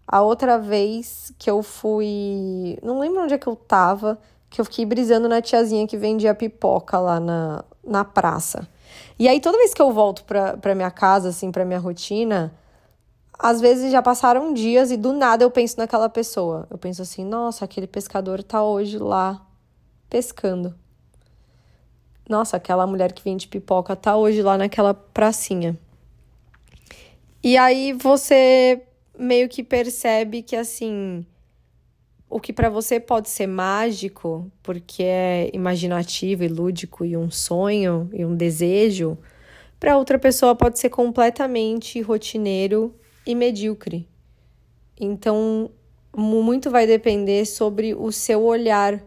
A 0.06 0.22
outra 0.22 0.58
vez 0.58 1.32
que 1.38 1.50
eu 1.50 1.62
fui, 1.62 2.78
não 2.82 2.98
lembro 2.98 3.22
onde 3.22 3.34
é 3.34 3.38
que 3.38 3.46
eu 3.46 3.54
tava, 3.54 4.18
que 4.50 4.60
eu 4.60 4.64
fiquei 4.64 4.86
brisando 4.86 5.28
na 5.28 5.42
tiazinha 5.42 5.86
que 5.86 5.98
vendia 5.98 6.34
pipoca 6.34 6.98
lá 6.98 7.20
na, 7.20 7.64
na 7.84 8.04
praça. 8.04 8.66
E 9.18 9.28
aí 9.28 9.38
toda 9.38 9.58
vez 9.58 9.74
que 9.74 9.82
eu 9.82 9.92
volto 9.92 10.24
pra, 10.24 10.56
pra 10.56 10.74
minha 10.74 10.90
casa, 10.90 11.28
assim, 11.28 11.52
pra 11.52 11.64
minha 11.64 11.78
rotina, 11.78 12.52
às 13.38 13.60
vezes 13.60 13.92
já 13.92 14.02
passaram 14.02 14.52
dias 14.52 14.90
e 14.90 14.96
do 14.96 15.12
nada 15.12 15.44
eu 15.44 15.50
penso 15.50 15.78
naquela 15.78 16.08
pessoa. 16.08 16.66
Eu 16.70 16.76
penso 16.76 17.02
assim, 17.02 17.24
nossa, 17.24 17.64
aquele 17.64 17.86
pescador 17.86 18.42
tá 18.42 18.64
hoje 18.64 18.98
lá 18.98 19.46
pescando. 20.10 20.74
Nossa, 22.28 22.56
aquela 22.56 22.86
mulher 22.86 23.12
que 23.12 23.22
vende 23.22 23.46
pipoca 23.46 23.94
tá 23.94 24.16
hoje 24.16 24.42
lá 24.42 24.58
naquela 24.58 24.92
pracinha. 24.92 25.78
E 27.42 27.56
aí 27.56 27.92
você 27.92 28.82
meio 29.16 29.48
que 29.48 29.62
percebe 29.62 30.42
que 30.42 30.56
assim, 30.56 31.24
o 32.28 32.40
que 32.40 32.52
para 32.52 32.68
você 32.68 32.98
pode 32.98 33.28
ser 33.28 33.46
mágico, 33.46 34.50
porque 34.62 35.04
é 35.04 35.50
imaginativo 35.54 36.42
e 36.42 36.48
lúdico 36.48 37.04
e 37.04 37.16
um 37.16 37.30
sonho 37.30 38.10
e 38.12 38.24
um 38.24 38.34
desejo, 38.34 39.16
para 39.78 39.96
outra 39.96 40.18
pessoa 40.18 40.56
pode 40.56 40.78
ser 40.78 40.90
completamente 40.90 42.00
rotineiro 42.00 42.94
e 43.28 43.34
medíocre. 43.34 44.08
Então, 44.98 45.70
muito 46.16 46.70
vai 46.70 46.86
depender 46.86 47.44
sobre 47.44 47.94
o 47.94 48.10
seu 48.10 48.42
olhar 48.42 49.02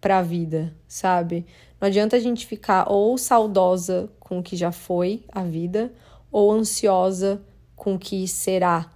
para 0.00 0.18
a 0.18 0.22
vida, 0.22 0.74
sabe? 0.88 1.44
Não 1.78 1.86
adianta 1.86 2.16
a 2.16 2.18
gente 2.18 2.46
ficar 2.46 2.90
ou 2.90 3.18
saudosa 3.18 4.10
com 4.18 4.38
o 4.38 4.42
que 4.42 4.56
já 4.56 4.72
foi 4.72 5.24
a 5.30 5.44
vida, 5.44 5.92
ou 6.32 6.50
ansiosa 6.50 7.42
com 7.76 7.96
o 7.96 7.98
que 7.98 8.26
será 8.26 8.90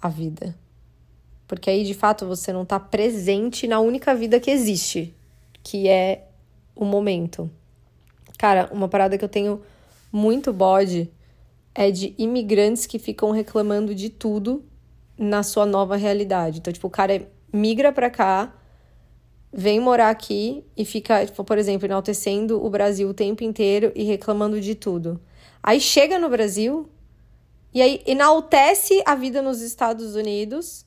a 0.00 0.08
vida. 0.08 0.54
Porque 1.48 1.68
aí, 1.68 1.82
de 1.82 1.94
fato, 1.94 2.24
você 2.24 2.52
não 2.52 2.62
está 2.62 2.78
presente 2.78 3.66
na 3.66 3.80
única 3.80 4.14
vida 4.14 4.38
que 4.38 4.50
existe, 4.50 5.12
que 5.60 5.88
é 5.88 6.28
o 6.76 6.84
momento. 6.84 7.50
Cara, 8.38 8.70
uma 8.72 8.88
parada 8.88 9.18
que 9.18 9.24
eu 9.24 9.28
tenho 9.28 9.60
muito 10.12 10.52
bode 10.52 11.10
é 11.74 11.90
de 11.90 12.14
imigrantes 12.16 12.86
que 12.86 12.98
ficam 12.98 13.30
reclamando 13.30 13.94
de 13.94 14.08
tudo 14.08 14.64
na 15.18 15.42
sua 15.42 15.66
nova 15.66 15.96
realidade. 15.96 16.58
Então, 16.58 16.72
tipo, 16.72 16.86
o 16.86 16.90
cara 16.90 17.28
migra 17.52 17.92
pra 17.92 18.10
cá, 18.10 18.54
vem 19.52 19.80
morar 19.80 20.10
aqui 20.10 20.64
e 20.76 20.84
fica, 20.84 21.24
tipo, 21.24 21.44
por 21.44 21.58
exemplo, 21.58 21.86
enaltecendo 21.86 22.64
o 22.64 22.70
Brasil 22.70 23.08
o 23.08 23.14
tempo 23.14 23.42
inteiro 23.42 23.92
e 23.94 24.04
reclamando 24.04 24.60
de 24.60 24.74
tudo. 24.74 25.20
Aí 25.62 25.80
chega 25.80 26.18
no 26.18 26.28
Brasil 26.28 26.88
e 27.72 27.80
aí 27.80 28.02
enaltece 28.06 29.02
a 29.06 29.14
vida 29.14 29.40
nos 29.42 29.60
Estados 29.60 30.14
Unidos 30.14 30.84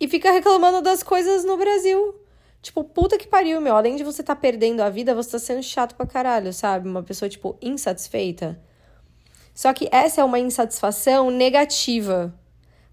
e 0.00 0.08
fica 0.08 0.30
reclamando 0.30 0.80
das 0.80 1.02
coisas 1.02 1.44
no 1.44 1.56
Brasil. 1.56 2.14
Tipo, 2.60 2.82
puta 2.82 3.16
que 3.16 3.26
pariu, 3.26 3.60
meu. 3.60 3.76
Além 3.76 3.96
de 3.96 4.04
você 4.04 4.22
tá 4.22 4.34
perdendo 4.34 4.80
a 4.80 4.90
vida, 4.90 5.14
você 5.14 5.32
tá 5.32 5.38
sendo 5.38 5.62
chato 5.62 5.94
pra 5.94 6.06
caralho, 6.06 6.52
sabe? 6.52 6.88
Uma 6.88 7.02
pessoa, 7.02 7.28
tipo, 7.28 7.56
insatisfeita. 7.62 8.60
Só 9.58 9.72
que 9.72 9.88
essa 9.90 10.20
é 10.20 10.24
uma 10.24 10.38
insatisfação 10.38 11.32
negativa. 11.32 12.32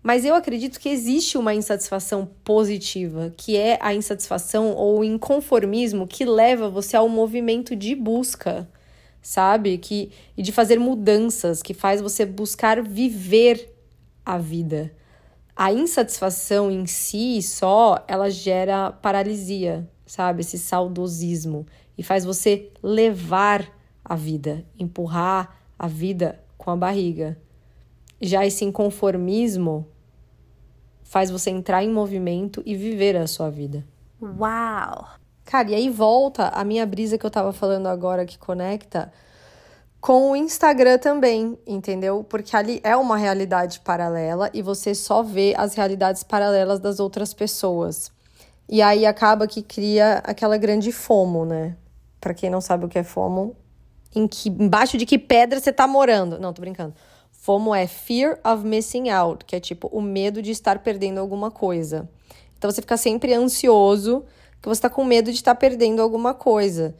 Mas 0.01 0.25
eu 0.25 0.33
acredito 0.33 0.79
que 0.79 0.89
existe 0.89 1.37
uma 1.37 1.53
insatisfação 1.53 2.27
positiva, 2.43 3.31
que 3.37 3.55
é 3.55 3.77
a 3.79 3.93
insatisfação 3.93 4.73
ou 4.73 5.03
inconformismo 5.03 6.07
que 6.07 6.25
leva 6.25 6.67
você 6.67 6.97
ao 6.97 7.07
movimento 7.07 7.75
de 7.75 7.93
busca, 7.93 8.67
sabe? 9.21 9.77
Que, 9.77 10.11
e 10.35 10.41
de 10.41 10.51
fazer 10.51 10.79
mudanças, 10.79 11.61
que 11.61 11.71
faz 11.71 12.01
você 12.01 12.25
buscar 12.25 12.81
viver 12.81 13.71
a 14.25 14.39
vida. 14.39 14.91
A 15.55 15.71
insatisfação 15.71 16.71
em 16.71 16.87
si 16.87 17.43
só, 17.43 18.03
ela 18.07 18.31
gera 18.31 18.91
paralisia, 18.91 19.87
sabe? 20.03 20.41
Esse 20.41 20.57
saudosismo. 20.57 21.63
E 21.95 22.01
faz 22.01 22.25
você 22.25 22.71
levar 22.81 23.71
a 24.03 24.15
vida, 24.15 24.65
empurrar 24.79 25.61
a 25.77 25.87
vida 25.87 26.43
com 26.57 26.71
a 26.71 26.75
barriga. 26.75 27.37
Já 28.21 28.45
esse 28.45 28.63
inconformismo 28.63 29.87
faz 31.03 31.29
você 31.29 31.49
entrar 31.49 31.83
em 31.83 31.91
movimento 31.91 32.61
e 32.65 32.75
viver 32.75 33.15
a 33.15 33.27
sua 33.27 33.49
vida. 33.49 33.85
Uau! 34.21 35.07
Cara, 35.43 35.69
e 35.69 35.75
aí 35.75 35.89
volta 35.89 36.49
a 36.49 36.63
minha 36.63 36.85
brisa 36.85 37.17
que 37.17 37.25
eu 37.25 37.29
tava 37.29 37.53
falando 37.53 37.87
agora 37.87 38.25
que 38.25 38.37
conecta 38.37 39.11
com 40.01 40.31
o 40.31 40.35
Instagram 40.35 40.97
também, 40.97 41.57
entendeu? 41.65 42.23
Porque 42.23 42.55
ali 42.55 42.79
é 42.83 42.95
uma 42.95 43.17
realidade 43.17 43.79
paralela 43.79 44.49
e 44.53 44.61
você 44.61 44.93
só 44.93 45.23
vê 45.23 45.53
as 45.57 45.73
realidades 45.73 46.23
paralelas 46.23 46.79
das 46.79 46.99
outras 46.99 47.33
pessoas. 47.33 48.11
E 48.67 48.81
aí 48.81 49.05
acaba 49.05 49.47
que 49.47 49.61
cria 49.61 50.21
aquela 50.23 50.57
grande 50.57 50.91
FOMO, 50.91 51.45
né? 51.45 51.75
Para 52.19 52.33
quem 52.33 52.49
não 52.49 52.61
sabe 52.61 52.85
o 52.85 52.87
que 52.87 52.99
é 52.99 53.03
FOMO, 53.03 53.55
em 54.15 54.27
que 54.27 54.49
embaixo 54.49 54.97
de 54.97 55.05
que 55.05 55.19
pedra 55.19 55.59
você 55.59 55.71
tá 55.71 55.87
morando? 55.87 56.39
Não, 56.39 56.53
tô 56.53 56.61
brincando. 56.61 56.93
FOMO 57.31 57.75
é 57.75 57.85
Fear 57.85 58.39
of 58.43 58.65
Missing 58.65 59.09
Out, 59.09 59.45
que 59.45 59.55
é 59.55 59.59
tipo 59.59 59.87
o 59.91 60.01
medo 60.01 60.41
de 60.41 60.49
estar 60.49 60.79
perdendo 60.79 61.19
alguma 61.19 61.51
coisa. 61.51 62.09
Então 62.57 62.71
você 62.71 62.81
fica 62.81 62.97
sempre 62.97 63.35
ansioso, 63.35 64.25
que 64.59 64.67
você 64.67 64.81
tá 64.81 64.89
com 64.89 65.03
medo 65.03 65.31
de 65.31 65.37
estar 65.37 65.53
perdendo 65.53 66.01
alguma 66.01 66.33
coisa. 66.33 66.95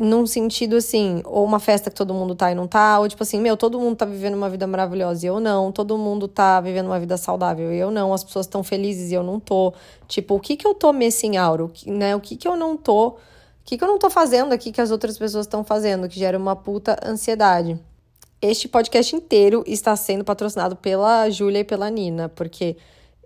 Num 0.00 0.26
sentido 0.26 0.76
assim, 0.76 1.20
ou 1.26 1.44
uma 1.44 1.60
festa 1.60 1.90
que 1.90 1.96
todo 1.96 2.14
mundo 2.14 2.34
tá 2.34 2.50
e 2.50 2.54
não 2.54 2.66
tá, 2.66 2.98
ou 2.98 3.06
tipo 3.06 3.22
assim, 3.22 3.38
meu, 3.38 3.54
todo 3.56 3.78
mundo 3.78 3.96
tá 3.96 4.06
vivendo 4.06 4.34
uma 4.34 4.48
vida 4.48 4.66
maravilhosa 4.66 5.26
e 5.26 5.28
eu 5.28 5.38
não, 5.38 5.70
todo 5.70 5.98
mundo 5.98 6.26
tá 6.26 6.58
vivendo 6.60 6.86
uma 6.86 6.98
vida 6.98 7.18
saudável 7.18 7.70
e 7.70 7.76
eu 7.76 7.90
não, 7.90 8.14
as 8.14 8.24
pessoas 8.24 8.46
estão 8.46 8.64
felizes 8.64 9.10
e 9.10 9.14
eu 9.14 9.22
não 9.22 9.38
tô. 9.38 9.74
Tipo, 10.08 10.36
o 10.36 10.40
que 10.40 10.56
que 10.56 10.66
eu 10.66 10.74
tô 10.74 10.90
missing 10.92 11.36
out, 11.36 11.62
o 11.62 11.68
que, 11.68 11.90
né? 11.90 12.16
O 12.16 12.20
que 12.20 12.34
que 12.34 12.48
eu 12.48 12.56
não 12.56 12.78
tô, 12.78 13.16
que 13.66 13.76
que 13.76 13.82
eu 13.82 13.88
não 13.88 13.98
tô 13.98 14.08
fazendo 14.08 14.52
aqui 14.52 14.70
que 14.70 14.80
as 14.80 14.92
outras 14.92 15.18
pessoas 15.18 15.44
estão 15.44 15.64
fazendo, 15.64 16.08
que 16.08 16.18
gera 16.18 16.38
uma 16.38 16.54
puta 16.54 16.96
ansiedade. 17.04 17.78
Este 18.40 18.68
podcast 18.68 19.16
inteiro 19.16 19.64
está 19.66 19.96
sendo 19.96 20.24
patrocinado 20.24 20.76
pela 20.76 21.28
Júlia 21.28 21.58
e 21.58 21.64
pela 21.64 21.90
Nina, 21.90 22.28
porque 22.28 22.76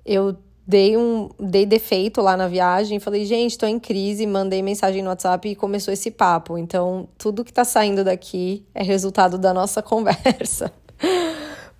eu 0.04 0.34
dei 0.66 0.96
um 0.96 1.28
dei 1.38 1.66
defeito 1.66 2.22
lá 2.22 2.38
na 2.38 2.48
viagem, 2.48 2.98
falei, 2.98 3.26
gente, 3.26 3.50
estou 3.50 3.68
em 3.68 3.78
crise, 3.78 4.26
mandei 4.26 4.62
mensagem 4.62 5.02
no 5.02 5.10
WhatsApp 5.10 5.46
e 5.46 5.54
começou 5.54 5.92
esse 5.92 6.10
papo. 6.10 6.56
Então, 6.56 7.06
tudo 7.18 7.44
que 7.44 7.50
está 7.50 7.64
saindo 7.64 8.02
daqui 8.02 8.64
é 8.74 8.82
resultado 8.82 9.36
da 9.36 9.52
nossa 9.52 9.82
conversa. 9.84 10.72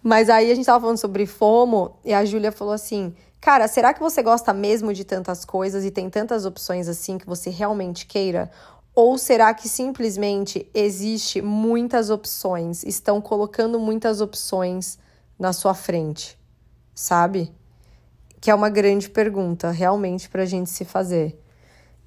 Mas 0.02 0.28
aí 0.28 0.46
a 0.46 0.54
gente 0.54 0.60
estava 0.60 0.80
falando 0.80 0.98
sobre 0.98 1.24
FOMO 1.24 1.96
e 2.04 2.12
a 2.12 2.26
Júlia 2.26 2.52
falou 2.52 2.74
assim: 2.74 3.14
Cara, 3.40 3.66
será 3.68 3.94
que 3.94 4.00
você 4.00 4.22
gosta 4.22 4.52
mesmo 4.52 4.92
de 4.92 5.02
tantas 5.02 5.46
coisas 5.46 5.82
e 5.82 5.90
tem 5.90 6.10
tantas 6.10 6.44
opções 6.44 6.88
assim 6.88 7.16
que 7.16 7.26
você 7.26 7.48
realmente 7.48 8.04
queira? 8.06 8.50
Ou 8.94 9.16
será 9.16 9.54
que 9.54 9.66
simplesmente 9.66 10.68
existe 10.74 11.40
muitas 11.40 12.10
opções, 12.10 12.84
estão 12.84 13.18
colocando 13.18 13.80
muitas 13.80 14.20
opções 14.20 14.98
na 15.38 15.54
sua 15.54 15.72
frente, 15.72 16.38
sabe? 16.94 17.50
Que 18.38 18.50
é 18.50 18.54
uma 18.54 18.68
grande 18.68 19.08
pergunta, 19.08 19.70
realmente, 19.70 20.28
para 20.28 20.42
a 20.42 20.46
gente 20.46 20.68
se 20.68 20.84
fazer. 20.84 21.40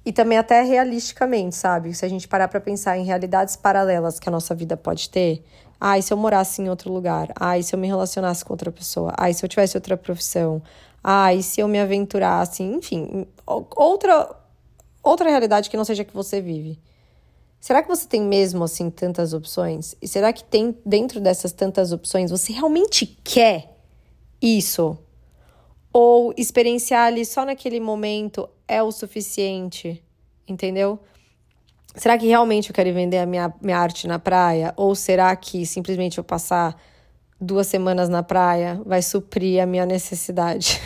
E 0.06 0.12
também 0.12 0.38
até 0.38 0.62
realisticamente, 0.62 1.56
sabe? 1.56 1.94
Se 1.94 2.04
a 2.04 2.08
gente 2.08 2.28
parar 2.28 2.46
para 2.46 2.60
pensar 2.60 2.96
em 2.96 3.04
realidades 3.04 3.56
paralelas 3.56 4.20
que 4.20 4.28
a 4.28 4.32
nossa 4.32 4.54
vida 4.54 4.76
pode 4.76 5.10
ter, 5.10 5.42
ai, 5.80 6.00
se 6.00 6.12
eu 6.12 6.16
morasse 6.16 6.62
em 6.62 6.68
outro 6.68 6.92
lugar, 6.92 7.32
ai, 7.34 7.62
se 7.62 7.74
eu 7.74 7.78
me 7.78 7.88
relacionasse 7.88 8.44
com 8.44 8.52
outra 8.52 8.70
pessoa, 8.70 9.12
ai, 9.16 9.32
se 9.32 9.44
eu 9.44 9.48
tivesse 9.48 9.76
outra 9.76 9.96
profissão, 9.96 10.62
ai, 11.04 11.42
se 11.42 11.60
eu 11.60 11.68
me 11.68 11.78
aventurasse, 11.78 12.62
enfim, 12.62 13.26
outra 13.46 14.34
outra 15.02 15.28
realidade 15.28 15.68
que 15.68 15.76
não 15.76 15.84
seja 15.84 16.02
que 16.02 16.14
você 16.14 16.40
vive. 16.40 16.80
Será 17.60 17.82
que 17.82 17.88
você 17.88 18.08
tem 18.08 18.22
mesmo 18.22 18.64
assim 18.64 18.90
tantas 18.90 19.34
opções? 19.34 19.94
E 20.00 20.08
será 20.08 20.32
que 20.32 20.42
tem 20.42 20.76
dentro 20.84 21.20
dessas 21.20 21.52
tantas 21.52 21.92
opções 21.92 22.30
você 22.30 22.52
realmente 22.52 23.06
quer 23.22 23.76
isso? 24.40 24.98
Ou 25.92 26.34
experienciar 26.36 27.06
ali 27.06 27.24
só 27.24 27.44
naquele 27.44 27.80
momento 27.80 28.48
é 28.66 28.82
o 28.82 28.90
suficiente? 28.90 30.02
Entendeu? 30.48 30.98
Será 31.94 32.18
que 32.18 32.26
realmente 32.26 32.70
eu 32.70 32.74
quero 32.74 32.92
vender 32.92 33.18
a 33.18 33.26
minha, 33.26 33.54
minha 33.62 33.78
arte 33.78 34.08
na 34.08 34.18
praia? 34.18 34.74
Ou 34.76 34.94
será 34.94 35.34
que 35.36 35.64
simplesmente 35.64 36.18
eu 36.18 36.24
passar 36.24 36.76
duas 37.40 37.66
semanas 37.66 38.08
na 38.08 38.22
praia 38.22 38.80
vai 38.84 39.02
suprir 39.02 39.62
a 39.62 39.66
minha 39.66 39.86
necessidade? 39.86 40.80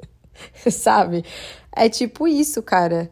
Sabe? 0.70 1.24
É 1.72 1.88
tipo 1.88 2.26
isso, 2.26 2.62
cara. 2.62 3.10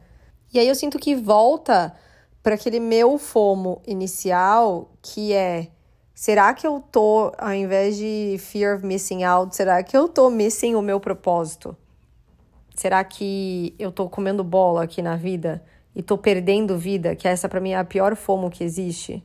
E 0.53 0.59
aí 0.59 0.69
eu 0.69 0.75
sinto 0.75 0.99
que 0.99 1.15
volta 1.15 1.95
para 2.43 2.55
aquele 2.55 2.79
meu 2.79 3.19
fomo 3.19 3.81
inicial, 3.87 4.93
que 5.01 5.33
é 5.33 5.69
será 6.15 6.55
que 6.55 6.67
eu 6.67 6.81
tô, 6.93 7.33
ao 7.39 7.53
invés 7.53 7.97
de 7.97 8.37
fear 8.39 8.77
of 8.77 8.87
missing 8.87 9.25
out, 9.25 9.55
será 9.57 9.83
que 9.83 9.97
eu 9.97 10.09
tô 10.09 10.31
missing 10.31 10.75
o 10.75 10.83
meu 10.83 11.01
propósito? 11.01 11.77
Será 12.75 13.03
que 13.03 13.75
eu 13.79 13.91
tô 13.91 14.09
comendo 14.09 14.45
bola 14.45 14.85
aqui 14.85 15.01
na 15.01 15.17
vida 15.17 15.65
e 15.95 16.03
tô 16.03 16.19
perdendo 16.19 16.77
vida, 16.77 17.15
que 17.15 17.27
essa 17.27 17.49
para 17.49 17.61
mim 17.61 17.71
é 17.71 17.77
a 17.77 17.85
pior 17.85 18.17
fomo 18.17 18.51
que 18.51 18.65
existe? 18.65 19.25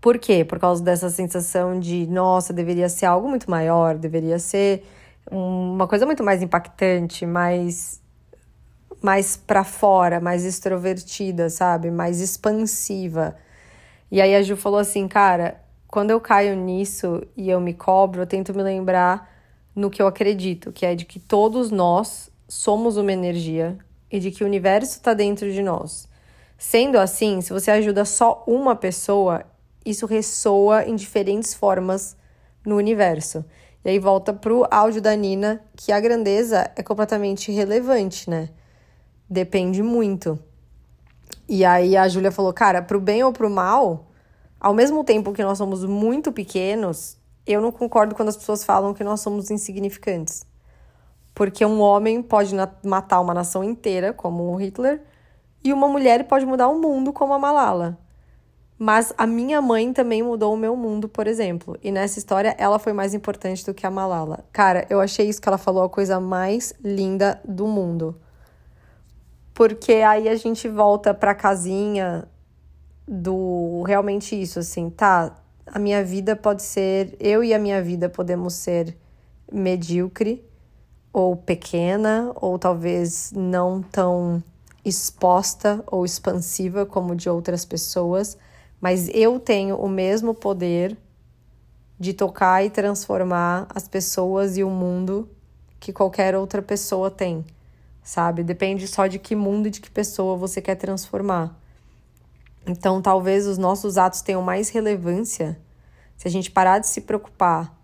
Por 0.00 0.18
quê? 0.18 0.44
Por 0.44 0.58
causa 0.58 0.82
dessa 0.82 1.10
sensação 1.10 1.78
de, 1.78 2.06
nossa, 2.06 2.52
deveria 2.52 2.88
ser 2.88 3.06
algo 3.06 3.28
muito 3.28 3.50
maior, 3.50 3.96
deveria 3.96 4.38
ser 4.38 4.84
uma 5.30 5.86
coisa 5.86 6.06
muito 6.06 6.22
mais 6.22 6.42
impactante, 6.42 7.26
mais 7.26 8.00
mais 9.00 9.36
para 9.36 9.62
fora, 9.62 10.20
mais 10.20 10.44
extrovertida, 10.44 11.48
sabe? 11.48 11.90
Mais 11.90 12.20
expansiva. 12.20 13.36
E 14.10 14.20
aí 14.20 14.34
a 14.34 14.42
Ju 14.42 14.56
falou 14.56 14.78
assim, 14.78 15.06
cara, 15.06 15.60
quando 15.86 16.10
eu 16.10 16.20
caio 16.20 16.56
nisso 16.56 17.22
e 17.36 17.48
eu 17.48 17.60
me 17.60 17.74
cobro, 17.74 18.22
eu 18.22 18.26
tento 18.26 18.54
me 18.54 18.62
lembrar 18.62 19.30
no 19.74 19.90
que 19.90 20.02
eu 20.02 20.06
acredito, 20.06 20.72
que 20.72 20.84
é 20.84 20.94
de 20.94 21.04
que 21.04 21.20
todos 21.20 21.70
nós 21.70 22.30
somos 22.48 22.96
uma 22.96 23.12
energia 23.12 23.78
e 24.10 24.18
de 24.18 24.30
que 24.30 24.42
o 24.42 24.46
universo 24.46 24.96
está 24.96 25.14
dentro 25.14 25.52
de 25.52 25.62
nós. 25.62 26.08
Sendo 26.56 26.98
assim, 26.98 27.40
se 27.40 27.52
você 27.52 27.70
ajuda 27.70 28.04
só 28.04 28.42
uma 28.46 28.74
pessoa, 28.74 29.44
isso 29.84 30.06
ressoa 30.06 30.84
em 30.84 30.94
diferentes 30.94 31.54
formas 31.54 32.16
no 32.64 32.76
universo. 32.76 33.44
E 33.84 33.90
aí 33.90 33.98
volta 33.98 34.32
pro 34.32 34.66
áudio 34.70 35.00
da 35.00 35.14
Nina, 35.14 35.62
que 35.76 35.92
a 35.92 36.00
grandeza 36.00 36.70
é 36.76 36.82
completamente 36.82 37.50
relevante, 37.52 38.28
né? 38.28 38.50
Depende 39.28 39.82
muito. 39.82 40.38
E 41.48 41.64
aí 41.64 41.96
a 41.96 42.08
Júlia 42.08 42.30
falou, 42.30 42.52
cara, 42.52 42.82
pro 42.82 43.00
bem 43.00 43.22
ou 43.22 43.32
pro 43.32 43.48
mal, 43.48 44.08
ao 44.60 44.74
mesmo 44.74 45.04
tempo 45.04 45.32
que 45.32 45.42
nós 45.42 45.56
somos 45.56 45.84
muito 45.84 46.32
pequenos, 46.32 47.16
eu 47.46 47.62
não 47.62 47.72
concordo 47.72 48.14
quando 48.14 48.28
as 48.28 48.36
pessoas 48.36 48.64
falam 48.64 48.92
que 48.92 49.04
nós 49.04 49.20
somos 49.20 49.50
insignificantes. 49.50 50.44
Porque 51.34 51.64
um 51.64 51.80
homem 51.80 52.20
pode 52.20 52.54
matar 52.84 53.20
uma 53.20 53.32
nação 53.32 53.62
inteira, 53.62 54.12
como 54.12 54.52
o 54.52 54.56
Hitler, 54.56 55.00
e 55.62 55.72
uma 55.72 55.88
mulher 55.88 56.26
pode 56.26 56.44
mudar 56.44 56.68
o 56.68 56.78
mundo, 56.78 57.12
como 57.12 57.32
a 57.32 57.38
Malala. 57.38 57.98
Mas 58.78 59.12
a 59.18 59.26
minha 59.26 59.60
mãe 59.60 59.92
também 59.92 60.22
mudou 60.22 60.54
o 60.54 60.56
meu 60.56 60.76
mundo, 60.76 61.08
por 61.08 61.26
exemplo. 61.26 61.76
E 61.82 61.90
nessa 61.90 62.18
história, 62.18 62.54
ela 62.58 62.78
foi 62.78 62.92
mais 62.92 63.12
importante 63.12 63.66
do 63.66 63.74
que 63.74 63.86
a 63.86 63.90
Malala. 63.90 64.44
Cara, 64.52 64.86
eu 64.88 65.00
achei 65.00 65.28
isso 65.28 65.40
que 65.40 65.48
ela 65.48 65.58
falou 65.58 65.82
a 65.82 65.88
coisa 65.88 66.20
mais 66.20 66.72
linda 66.82 67.40
do 67.44 67.66
mundo 67.66 68.14
porque 69.58 69.94
aí 69.94 70.28
a 70.28 70.36
gente 70.36 70.68
volta 70.68 71.12
pra 71.12 71.34
casinha 71.34 72.28
do 73.08 73.82
realmente 73.82 74.40
isso, 74.40 74.60
assim, 74.60 74.88
tá? 74.88 75.36
A 75.66 75.80
minha 75.80 76.04
vida 76.04 76.36
pode 76.36 76.62
ser, 76.62 77.16
eu 77.18 77.42
e 77.42 77.52
a 77.52 77.58
minha 77.58 77.82
vida 77.82 78.08
podemos 78.08 78.54
ser 78.54 78.96
medíocre 79.52 80.44
ou 81.12 81.34
pequena, 81.34 82.30
ou 82.36 82.56
talvez 82.56 83.32
não 83.34 83.82
tão 83.82 84.40
exposta 84.84 85.82
ou 85.88 86.04
expansiva 86.04 86.86
como 86.86 87.16
de 87.16 87.28
outras 87.28 87.64
pessoas, 87.64 88.38
mas 88.80 89.08
eu 89.08 89.40
tenho 89.40 89.76
o 89.76 89.88
mesmo 89.88 90.34
poder 90.34 90.96
de 91.98 92.12
tocar 92.12 92.64
e 92.64 92.70
transformar 92.70 93.66
as 93.74 93.88
pessoas 93.88 94.56
e 94.56 94.62
o 94.62 94.70
mundo 94.70 95.28
que 95.80 95.92
qualquer 95.92 96.36
outra 96.36 96.62
pessoa 96.62 97.10
tem, 97.10 97.44
sabe? 98.02 98.42
Depende 98.42 98.86
só 98.86 99.06
de 99.06 99.18
que 99.18 99.34
mundo 99.34 99.66
e 99.66 99.70
de 99.70 99.80
que 99.80 99.90
pessoa 99.90 100.36
você 100.36 100.60
quer 100.60 100.76
transformar. 100.76 101.58
Então, 102.66 103.00
talvez 103.00 103.46
os 103.46 103.58
nossos 103.58 103.96
atos 103.96 104.20
tenham 104.20 104.42
mais 104.42 104.68
relevância 104.68 105.58
se 106.16 106.26
a 106.26 106.30
gente 106.30 106.50
parar 106.50 106.80
de 106.80 106.88
se 106.88 107.00
preocupar 107.00 107.76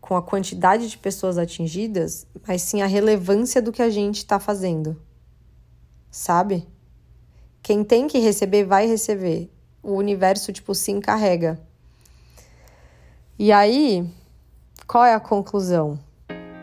com 0.00 0.16
a 0.16 0.22
quantidade 0.22 0.88
de 0.88 0.98
pessoas 0.98 1.38
atingidas, 1.38 2.26
mas 2.46 2.62
sim 2.62 2.82
a 2.82 2.86
relevância 2.86 3.62
do 3.62 3.72
que 3.72 3.82
a 3.82 3.90
gente 3.90 4.18
está 4.18 4.40
fazendo. 4.40 5.00
Sabe? 6.10 6.66
Quem 7.62 7.84
tem 7.84 8.06
que 8.06 8.18
receber, 8.18 8.64
vai 8.64 8.86
receber. 8.86 9.50
O 9.88 9.94
universo, 9.94 10.52
tipo, 10.52 10.74
se 10.74 10.92
encarrega. 10.92 11.58
E 13.38 13.50
aí, 13.50 14.06
qual 14.86 15.02
é 15.02 15.14
a 15.14 15.20
conclusão? 15.20 15.98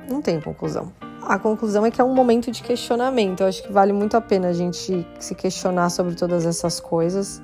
Não 0.07 0.21
tem 0.21 0.39
conclusão. 0.39 0.93
A 1.23 1.39
conclusão 1.39 1.83
é 1.83 1.89
que 1.89 1.99
é 1.99 2.03
um 2.03 2.13
momento 2.13 2.51
de 2.51 2.61
questionamento. 2.61 3.41
Eu 3.41 3.47
acho 3.47 3.63
que 3.63 3.71
vale 3.71 3.91
muito 3.91 4.15
a 4.15 4.21
pena 4.21 4.49
a 4.49 4.53
gente 4.53 5.07
se 5.19 5.33
questionar 5.33 5.89
sobre 5.89 6.13
todas 6.13 6.45
essas 6.45 6.79
coisas. 6.79 7.41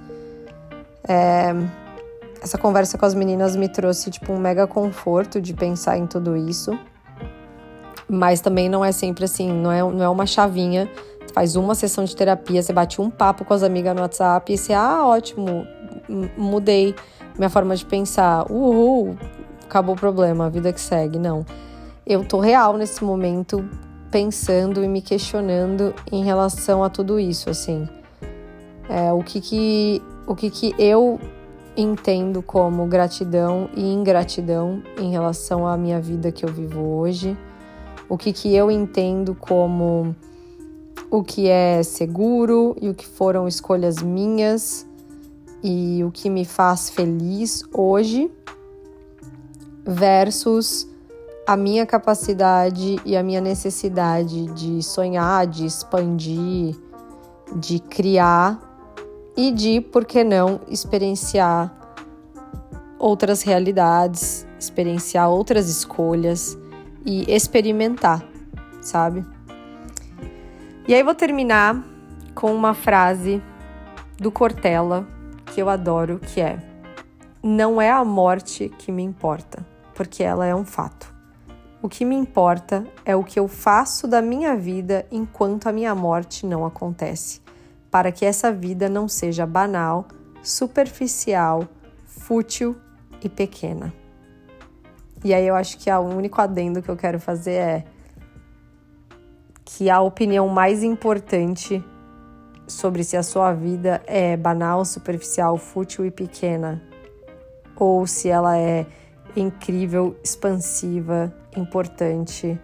É... 1.08 1.50
Essa 2.44 2.60
conversa 2.60 2.96
com 2.96 3.06
as 3.08 3.15
meninas 3.15 3.56
me 3.56 3.67
trouxe 3.67 4.12
tipo 4.12 4.32
um 4.34 4.38
mega 4.38 4.67
conforto 4.67 5.41
de 5.41 5.52
pensar 5.52 5.98
em 5.98 6.06
tudo 6.06 6.38
isso. 6.38 6.78
Mas 8.08 8.39
também 8.39 8.70
não 8.70 8.86
é 8.86 8.91
sempre 8.91 9.26
assim, 9.26 9.52
não 9.52 9.72
é, 9.72 9.82
não 9.82 10.04
é 10.04 10.10
uma 10.10 10.28
chavinha. 10.28 10.88
Faz 11.34 11.56
uma 11.56 11.76
sessão 11.76 12.04
de 12.04 12.15
terapia, 12.15 12.62
você 12.62 12.74
bate 12.74 13.02
um 13.02 13.10
papo 13.10 13.46
com 13.46 13.54
as 13.54 13.63
amigas 13.63 13.96
no 13.96 14.02
WhatsApp 14.02 14.52
e 14.52 14.58
você, 14.58 14.74
ah, 14.74 15.06
ótimo, 15.06 15.65
mudei 16.38 16.94
minha 17.38 17.50
forma 17.50 17.76
de 17.76 17.86
pensar, 17.86 18.52
uhul, 18.52 19.17
acabou 19.63 19.96
o 19.96 19.98
problema, 19.98 20.46
a 20.46 20.50
vida 20.50 20.72
que 20.74 20.82
segue. 20.82 21.17
Não. 21.17 21.46
Eu 22.06 22.26
tô 22.26 22.39
real 22.39 22.78
nesse 22.78 23.04
momento 23.04 23.67
pensando 24.12 24.84
e 24.84 24.88
me 24.88 25.02
questionando 25.02 25.94
em 26.12 26.24
relação 26.24 26.84
a 26.84 26.89
tudo 26.89 27.20
isso, 27.20 27.50
assim. 27.50 27.88
É, 28.89 29.13
o 29.13 29.24
que 29.24 29.39
que, 29.39 30.02
o 30.28 30.36
que 30.36 30.50
que 30.50 30.76
eu 30.78 31.20
entendo 31.76 32.41
como 32.41 32.86
gratidão 32.86 33.70
e 33.76 33.82
ingratidão 33.94 34.84
em 35.00 35.10
relação 35.12 35.65
à 35.65 35.78
minha 35.78 36.00
vida 36.00 36.32
que 36.32 36.44
eu 36.44 36.50
vivo 36.50 36.82
hoje. 36.82 37.38
O 38.10 38.17
que 38.17 38.34
que 38.34 38.54
eu 38.54 38.70
entendo 38.70 39.34
como 39.34 40.13
o 41.12 41.21
que 41.21 41.50
é 41.50 41.84
seguro 41.84 42.74
e 42.82 42.89
o 42.89 42.95
que 42.95 43.06
foram 43.06 43.45
escolhas 43.45 44.02
minhas 44.02 44.88
e 45.62 46.02
o 46.06 46.10
que 46.10 46.30
me 46.30 46.45
faz 46.45 46.89
feliz 46.89 47.63
hoje 47.74 48.32
versus 49.86 50.88
a 51.45 51.58
minha 51.58 51.86
capacidade 51.86 52.95
e 53.04 53.17
a 53.17 53.21
minha 53.21 53.41
necessidade 53.41 54.45
de 54.54 54.82
sonhar, 54.82 55.45
de 55.45 55.65
expandir, 55.65 56.78
de 57.58 57.80
criar 57.80 58.71
e 59.36 59.52
de, 59.52 59.82
por 59.82 60.06
que 60.06 60.24
não, 60.24 60.62
experienciar 60.69 61.78
outras 62.97 63.41
realidades, 63.41 64.47
experienciar 64.58 65.30
outras 65.30 65.67
escolhas 65.67 66.58
e 67.06 67.30
experimentar, 67.30 68.24
sabe? 68.82 69.26
E 70.88 70.96
aí 70.96 71.04
vou 71.04 71.13
terminar 71.13 71.84
com 72.34 72.54
uma 72.54 72.74
frase 72.74 73.41
do 74.17 74.32
Cortella 74.32 75.08
que 75.46 75.62
eu 75.62 75.70
adoro, 75.70 76.20
que 76.20 76.41
é: 76.41 76.60
Não 77.44 77.80
é 77.80 77.91
a 77.91 78.04
morte 78.04 78.67
que 78.80 78.91
me 78.91 79.04
importa, 79.04 79.63
porque 79.94 80.24
ela 80.24 80.46
é 80.46 80.56
um 80.56 80.65
fato. 80.65 81.13
O 81.84 81.88
que 81.88 82.04
me 82.04 82.15
importa 82.15 82.86
é 83.06 83.15
o 83.15 83.24
que 83.24 83.39
eu 83.39 83.48
faço 83.48 84.08
da 84.08 84.22
minha 84.24 84.56
vida 84.56 85.06
enquanto 85.12 85.67
a 85.67 85.72
minha 85.72 85.94
morte 85.94 86.48
não 86.48 86.65
acontece, 86.65 87.41
para 87.91 88.12
que 88.12 88.26
essa 88.26 88.52
vida 88.52 88.89
não 88.89 89.08
seja 89.08 89.46
banal, 89.46 90.08
superficial, 90.41 91.67
fútil 92.06 92.76
e 93.24 93.30
pequena. 93.30 93.94
E 95.24 95.32
aí 95.32 95.46
eu 95.46 95.56
acho 95.56 95.78
que 95.78 95.91
o 95.91 96.00
único 96.02 96.41
adendo 96.41 96.82
que 96.82 96.89
eu 96.89 96.98
quero 96.98 97.20
fazer 97.20 97.54
é 97.54 97.86
que 99.63 99.89
a 99.89 100.02
opinião 100.02 100.47
mais 100.47 100.84
importante 100.84 101.84
sobre 102.67 103.04
se 103.04 103.17
a 103.17 103.24
sua 103.24 103.54
vida 103.54 104.02
é 104.08 104.36
banal, 104.38 104.86
superficial, 104.86 105.58
fútil 105.58 106.06
e 106.06 106.12
pequena, 106.12 106.82
ou 107.76 108.06
se 108.08 108.30
ela 108.30 108.58
é 108.58 108.86
incrível, 109.36 110.15
expansiva, 110.24 111.34
importante, 111.56 112.60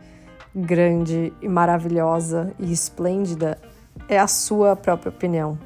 grande 0.55 1.33
e 1.41 1.47
maravilhosa 1.47 2.53
e 2.59 2.71
esplêndida, 2.71 3.57
é 4.09 4.17
a 4.17 4.27
sua 4.27 4.75
própria 4.75 5.09
opinião. 5.09 5.57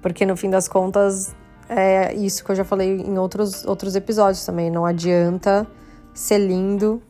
Porque 0.00 0.24
no 0.24 0.36
fim 0.36 0.48
das 0.48 0.66
contas, 0.66 1.34
é 1.68 2.14
isso 2.14 2.44
que 2.44 2.50
eu 2.50 2.56
já 2.56 2.64
falei 2.64 3.00
em 3.00 3.18
outros, 3.18 3.64
outros 3.64 3.94
episódios 3.94 4.44
também. 4.44 4.70
Não 4.70 4.84
adianta 4.84 5.66
ser 6.14 6.38
lindo 6.38 7.02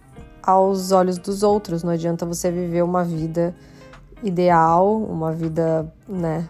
aos 0.51 0.93
olhos 0.93 1.19
dos 1.19 1.43
outros, 1.43 1.83
não 1.83 1.93
adianta 1.93 2.25
você 2.27 2.51
viver 2.51 2.83
uma 2.83 3.05
vida 3.05 3.55
ideal, 4.23 4.97
uma 5.03 5.33
vida, 5.33 5.93
né, 6.09 6.49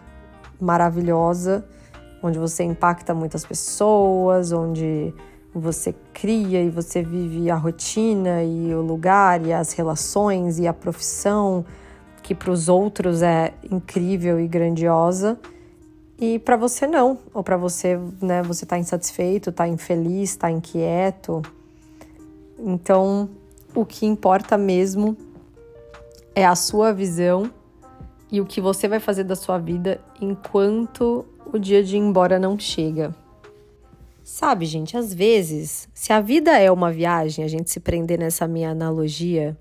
maravilhosa, 0.59 1.63
onde 2.21 2.37
você 2.37 2.63
impacta 2.63 3.13
muitas 3.13 3.45
pessoas, 3.45 4.51
onde 4.51 5.13
você 5.53 5.93
cria 6.13 6.61
e 6.61 6.69
você 6.69 7.01
vive 7.01 7.49
a 7.49 7.55
rotina 7.55 8.43
e 8.43 8.73
o 8.73 8.81
lugar 8.81 9.45
e 9.45 9.51
as 9.51 9.73
relações 9.73 10.59
e 10.59 10.67
a 10.67 10.73
profissão 10.73 11.65
que 12.21 12.35
para 12.35 12.51
os 12.51 12.69
outros 12.69 13.21
é 13.21 13.53
incrível 13.69 14.39
e 14.39 14.47
grandiosa 14.47 15.37
e 16.21 16.37
para 16.37 16.55
você 16.55 16.85
não, 16.85 17.17
ou 17.33 17.43
para 17.43 17.57
você, 17.57 17.99
né, 18.21 18.43
você 18.43 18.63
tá 18.63 18.77
insatisfeito, 18.77 19.51
tá 19.51 19.67
infeliz, 19.67 20.35
tá 20.35 20.51
inquieto. 20.51 21.41
Então, 22.59 23.27
o 23.73 23.85
que 23.85 24.05
importa 24.05 24.57
mesmo 24.57 25.17
é 26.35 26.45
a 26.45 26.55
sua 26.55 26.93
visão 26.93 27.51
e 28.31 28.39
o 28.39 28.45
que 28.45 28.61
você 28.61 28.87
vai 28.87 28.99
fazer 28.99 29.23
da 29.23 29.35
sua 29.35 29.57
vida 29.57 29.99
enquanto 30.19 31.25
o 31.51 31.59
dia 31.59 31.83
de 31.83 31.95
ir 31.95 31.99
embora 31.99 32.39
não 32.39 32.57
chega. 32.57 33.13
Sabe, 34.23 34.65
gente, 34.65 34.95
às 34.95 35.13
vezes, 35.13 35.89
se 35.93 36.13
a 36.13 36.21
vida 36.21 36.57
é 36.57 36.71
uma 36.71 36.91
viagem, 36.91 37.43
a 37.43 37.47
gente 37.47 37.69
se 37.69 37.79
prender 37.79 38.19
nessa 38.19 38.47
minha 38.47 38.69
analogia, 38.69 39.57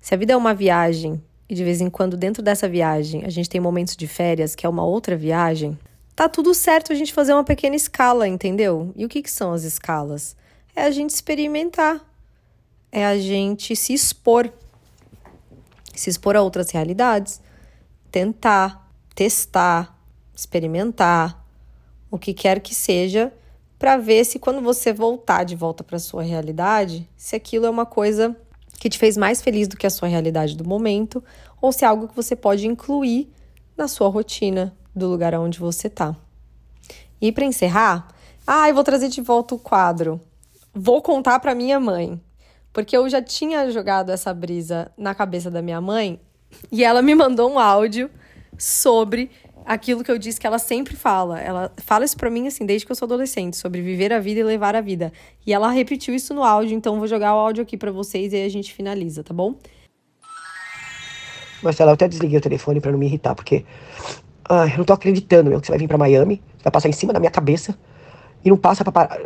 se 0.00 0.14
a 0.14 0.16
vida 0.16 0.32
é 0.32 0.36
uma 0.36 0.54
viagem 0.54 1.22
e 1.48 1.54
de 1.54 1.62
vez 1.62 1.80
em 1.80 1.90
quando 1.90 2.16
dentro 2.16 2.42
dessa 2.42 2.68
viagem 2.68 3.24
a 3.24 3.28
gente 3.28 3.50
tem 3.50 3.60
momentos 3.60 3.96
de 3.96 4.06
férias, 4.06 4.54
que 4.54 4.64
é 4.64 4.68
uma 4.68 4.84
outra 4.84 5.16
viagem, 5.16 5.78
tá 6.16 6.28
tudo 6.28 6.54
certo 6.54 6.92
a 6.92 6.94
gente 6.94 7.12
fazer 7.12 7.34
uma 7.34 7.44
pequena 7.44 7.76
escala, 7.76 8.26
entendeu? 8.26 8.92
E 8.96 9.04
o 9.04 9.08
que, 9.08 9.20
que 9.20 9.30
são 9.30 9.52
as 9.52 9.64
escalas? 9.64 10.34
É 10.74 10.84
a 10.84 10.90
gente 10.90 11.10
experimentar, 11.10 12.00
é 12.92 13.06
a 13.06 13.18
gente 13.18 13.74
se 13.74 13.94
expor, 13.94 14.52
se 15.94 16.10
expor 16.10 16.36
a 16.36 16.42
outras 16.42 16.70
realidades, 16.70 17.40
tentar, 18.10 18.92
testar, 19.14 19.98
experimentar, 20.34 21.42
o 22.10 22.18
que 22.18 22.34
quer 22.34 22.60
que 22.60 22.74
seja, 22.74 23.32
para 23.78 23.96
ver 23.96 24.24
se 24.24 24.38
quando 24.38 24.60
você 24.60 24.92
voltar 24.92 25.44
de 25.44 25.56
volta 25.56 25.82
para 25.82 25.98
sua 25.98 26.22
realidade, 26.22 27.08
se 27.16 27.34
aquilo 27.34 27.64
é 27.64 27.70
uma 27.70 27.86
coisa 27.86 28.36
que 28.78 28.90
te 28.90 28.98
fez 28.98 29.16
mais 29.16 29.40
feliz 29.40 29.66
do 29.66 29.76
que 29.76 29.86
a 29.86 29.90
sua 29.90 30.08
realidade 30.08 30.56
do 30.56 30.64
momento, 30.64 31.24
ou 31.60 31.72
se 31.72 31.84
é 31.84 31.88
algo 31.88 32.06
que 32.06 32.14
você 32.14 32.36
pode 32.36 32.66
incluir 32.66 33.32
na 33.76 33.88
sua 33.88 34.08
rotina 34.08 34.76
do 34.94 35.08
lugar 35.08 35.34
onde 35.34 35.58
você 35.58 35.88
tá. 35.88 36.14
E 37.20 37.32
para 37.32 37.44
encerrar, 37.44 38.08
ah, 38.46 38.68
eu 38.68 38.74
vou 38.74 38.84
trazer 38.84 39.08
de 39.08 39.20
volta 39.20 39.54
o 39.54 39.58
quadro. 39.58 40.20
Vou 40.74 41.00
contar 41.00 41.40
para 41.40 41.54
minha 41.54 41.80
mãe, 41.80 42.20
porque 42.72 42.96
eu 42.96 43.08
já 43.08 43.20
tinha 43.20 43.70
jogado 43.70 44.10
essa 44.10 44.32
brisa 44.32 44.90
na 44.96 45.14
cabeça 45.14 45.50
da 45.50 45.60
minha 45.60 45.80
mãe 45.80 46.20
e 46.70 46.84
ela 46.84 47.02
me 47.02 47.14
mandou 47.14 47.50
um 47.50 47.58
áudio 47.58 48.10
sobre 48.58 49.30
aquilo 49.64 50.02
que 50.02 50.10
eu 50.10 50.18
disse 50.18 50.40
que 50.40 50.46
ela 50.46 50.58
sempre 50.58 50.96
fala. 50.96 51.40
Ela 51.40 51.72
fala 51.78 52.04
isso 52.04 52.16
pra 52.16 52.30
mim, 52.30 52.46
assim, 52.46 52.66
desde 52.66 52.84
que 52.86 52.92
eu 52.92 52.96
sou 52.96 53.06
adolescente, 53.06 53.56
sobre 53.56 53.80
viver 53.80 54.12
a 54.12 54.18
vida 54.18 54.40
e 54.40 54.42
levar 54.42 54.74
a 54.74 54.80
vida. 54.80 55.12
E 55.46 55.52
ela 55.52 55.70
repetiu 55.70 56.14
isso 56.14 56.34
no 56.34 56.42
áudio, 56.42 56.74
então 56.74 56.98
vou 56.98 57.06
jogar 57.06 57.34
o 57.34 57.38
áudio 57.38 57.62
aqui 57.62 57.76
para 57.76 57.92
vocês 57.92 58.32
e 58.32 58.42
a 58.42 58.48
gente 58.48 58.72
finaliza, 58.72 59.22
tá 59.22 59.34
bom? 59.34 59.54
Marcela, 61.62 61.92
eu 61.92 61.94
até 61.94 62.08
desliguei 62.08 62.38
o 62.38 62.42
telefone 62.42 62.80
para 62.80 62.90
não 62.90 62.98
me 62.98 63.06
irritar, 63.06 63.34
porque. 63.34 63.64
Ai, 64.48 64.72
eu 64.72 64.78
não 64.78 64.84
tô 64.84 64.92
acreditando, 64.92 65.50
meu, 65.50 65.60
que 65.60 65.66
você 65.66 65.72
vai 65.72 65.78
vir 65.78 65.86
pra 65.86 65.96
Miami, 65.96 66.42
vai 66.62 66.72
passar 66.72 66.88
em 66.88 66.92
cima 66.92 67.12
da 67.12 67.20
minha 67.20 67.30
cabeça 67.30 67.78
e 68.44 68.50
não 68.50 68.56
passa 68.56 68.84
para 68.84 69.20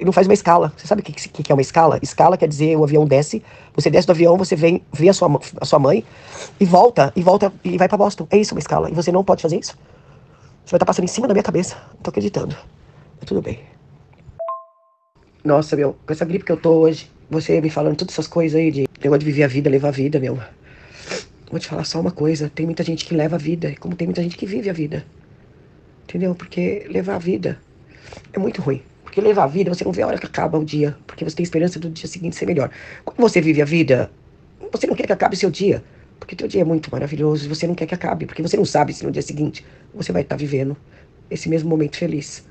e 0.00 0.04
não 0.04 0.12
faz 0.12 0.26
uma 0.26 0.34
escala. 0.34 0.72
Você 0.76 0.86
sabe 0.86 1.02
o 1.02 1.04
que, 1.04 1.12
que, 1.12 1.42
que 1.42 1.52
é 1.52 1.54
uma 1.54 1.62
escala? 1.62 1.98
Escala 2.02 2.36
quer 2.36 2.48
dizer 2.48 2.76
o 2.76 2.84
avião 2.84 3.04
desce, 3.04 3.42
você 3.74 3.90
desce 3.90 4.06
do 4.06 4.12
avião, 4.12 4.36
você 4.36 4.56
vem, 4.56 4.82
vê 4.92 5.08
a 5.08 5.12
sua, 5.12 5.28
a 5.60 5.64
sua 5.64 5.78
mãe 5.78 6.04
e 6.58 6.64
volta, 6.64 7.12
e 7.14 7.22
volta 7.22 7.52
e 7.64 7.76
vai 7.76 7.88
para 7.88 7.98
Boston. 7.98 8.26
É 8.30 8.38
isso 8.38 8.54
uma 8.54 8.60
escala. 8.60 8.90
E 8.90 8.94
você 8.94 9.12
não 9.12 9.22
pode 9.22 9.42
fazer 9.42 9.58
isso? 9.58 9.72
Você 10.64 10.70
vai 10.70 10.76
estar 10.76 10.78
tá 10.78 10.86
passando 10.86 11.04
em 11.04 11.08
cima 11.08 11.28
da 11.28 11.34
minha 11.34 11.42
cabeça. 11.42 11.76
Não 11.94 12.02
tô 12.02 12.10
acreditando. 12.10 12.56
Mas 13.18 13.26
tudo 13.26 13.42
bem. 13.42 13.60
Nossa, 15.44 15.74
meu, 15.76 15.96
com 16.06 16.12
essa 16.12 16.24
gripe 16.24 16.44
que 16.44 16.52
eu 16.52 16.56
tô 16.56 16.70
hoje, 16.70 17.10
você 17.28 17.60
me 17.60 17.68
falando 17.68 17.96
todas 17.96 18.14
essas 18.14 18.28
coisas 18.28 18.58
aí 18.58 18.70
de 18.70 18.88
negócio 19.02 19.20
de 19.20 19.26
viver 19.26 19.42
a 19.42 19.48
vida, 19.48 19.68
levar 19.68 19.88
a 19.88 19.92
vida, 19.92 20.20
meu. 20.20 20.38
Vou 21.50 21.60
te 21.60 21.66
falar 21.66 21.84
só 21.84 22.00
uma 22.00 22.12
coisa, 22.12 22.50
tem 22.54 22.64
muita 22.64 22.82
gente 22.82 23.04
que 23.04 23.14
leva 23.14 23.36
a 23.36 23.38
vida, 23.38 23.74
como 23.80 23.94
tem 23.94 24.06
muita 24.06 24.22
gente 24.22 24.36
que 24.36 24.46
vive 24.46 24.70
a 24.70 24.72
vida. 24.72 25.04
Entendeu? 26.04 26.34
Porque 26.34 26.86
levar 26.88 27.16
a 27.16 27.18
vida 27.18 27.58
é 28.32 28.38
muito 28.38 28.60
ruim. 28.60 28.82
Porque 29.02 29.20
levar 29.20 29.44
a 29.44 29.46
vida, 29.46 29.72
você 29.72 29.84
não 29.84 29.92
vê 29.92 30.02
a 30.02 30.06
hora 30.06 30.18
que 30.18 30.26
acaba 30.26 30.58
o 30.58 30.64
dia, 30.64 30.96
porque 31.06 31.22
você 31.22 31.36
tem 31.36 31.44
esperança 31.44 31.78
do 31.78 31.90
dia 31.90 32.08
seguinte 32.08 32.34
ser 32.34 32.46
melhor. 32.46 32.70
Quando 33.04 33.18
você 33.18 33.40
vive 33.40 33.60
a 33.60 33.64
vida, 33.64 34.10
você 34.72 34.86
não 34.86 34.94
quer 34.94 35.06
que 35.06 35.12
acabe 35.12 35.34
o 35.34 35.38
seu 35.38 35.50
dia, 35.50 35.84
porque 36.18 36.34
teu 36.34 36.48
dia 36.48 36.62
é 36.62 36.64
muito 36.64 36.90
maravilhoso 36.90 37.44
e 37.44 37.48
você 37.48 37.66
não 37.66 37.74
quer 37.74 37.86
que 37.86 37.94
acabe, 37.94 38.24
porque 38.24 38.40
você 38.40 38.56
não 38.56 38.64
sabe 38.64 38.92
se 38.92 39.04
no 39.04 39.10
dia 39.10 39.20
seguinte 39.20 39.64
você 39.94 40.12
vai 40.12 40.22
estar 40.22 40.36
vivendo 40.36 40.76
esse 41.30 41.48
mesmo 41.48 41.68
momento 41.68 41.96
feliz. 41.96 42.44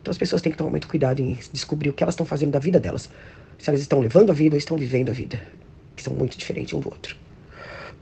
Então 0.00 0.10
as 0.10 0.18
pessoas 0.18 0.42
têm 0.42 0.52
que 0.52 0.58
tomar 0.58 0.70
muito 0.70 0.86
cuidado 0.86 1.20
em 1.20 1.38
descobrir 1.52 1.90
o 1.90 1.92
que 1.92 2.02
elas 2.02 2.14
estão 2.14 2.26
fazendo 2.26 2.52
da 2.52 2.58
vida 2.58 2.78
delas. 2.78 3.10
Se 3.58 3.70
elas 3.70 3.80
estão 3.80 4.00
levando 4.00 4.30
a 4.30 4.34
vida 4.34 4.54
ou 4.54 4.58
estão 4.58 4.76
vivendo 4.76 5.10
a 5.10 5.12
vida. 5.12 5.40
Que 5.96 6.02
são 6.02 6.12
muito 6.12 6.36
diferentes 6.36 6.74
um 6.74 6.80
do 6.80 6.88
outro. 6.88 7.16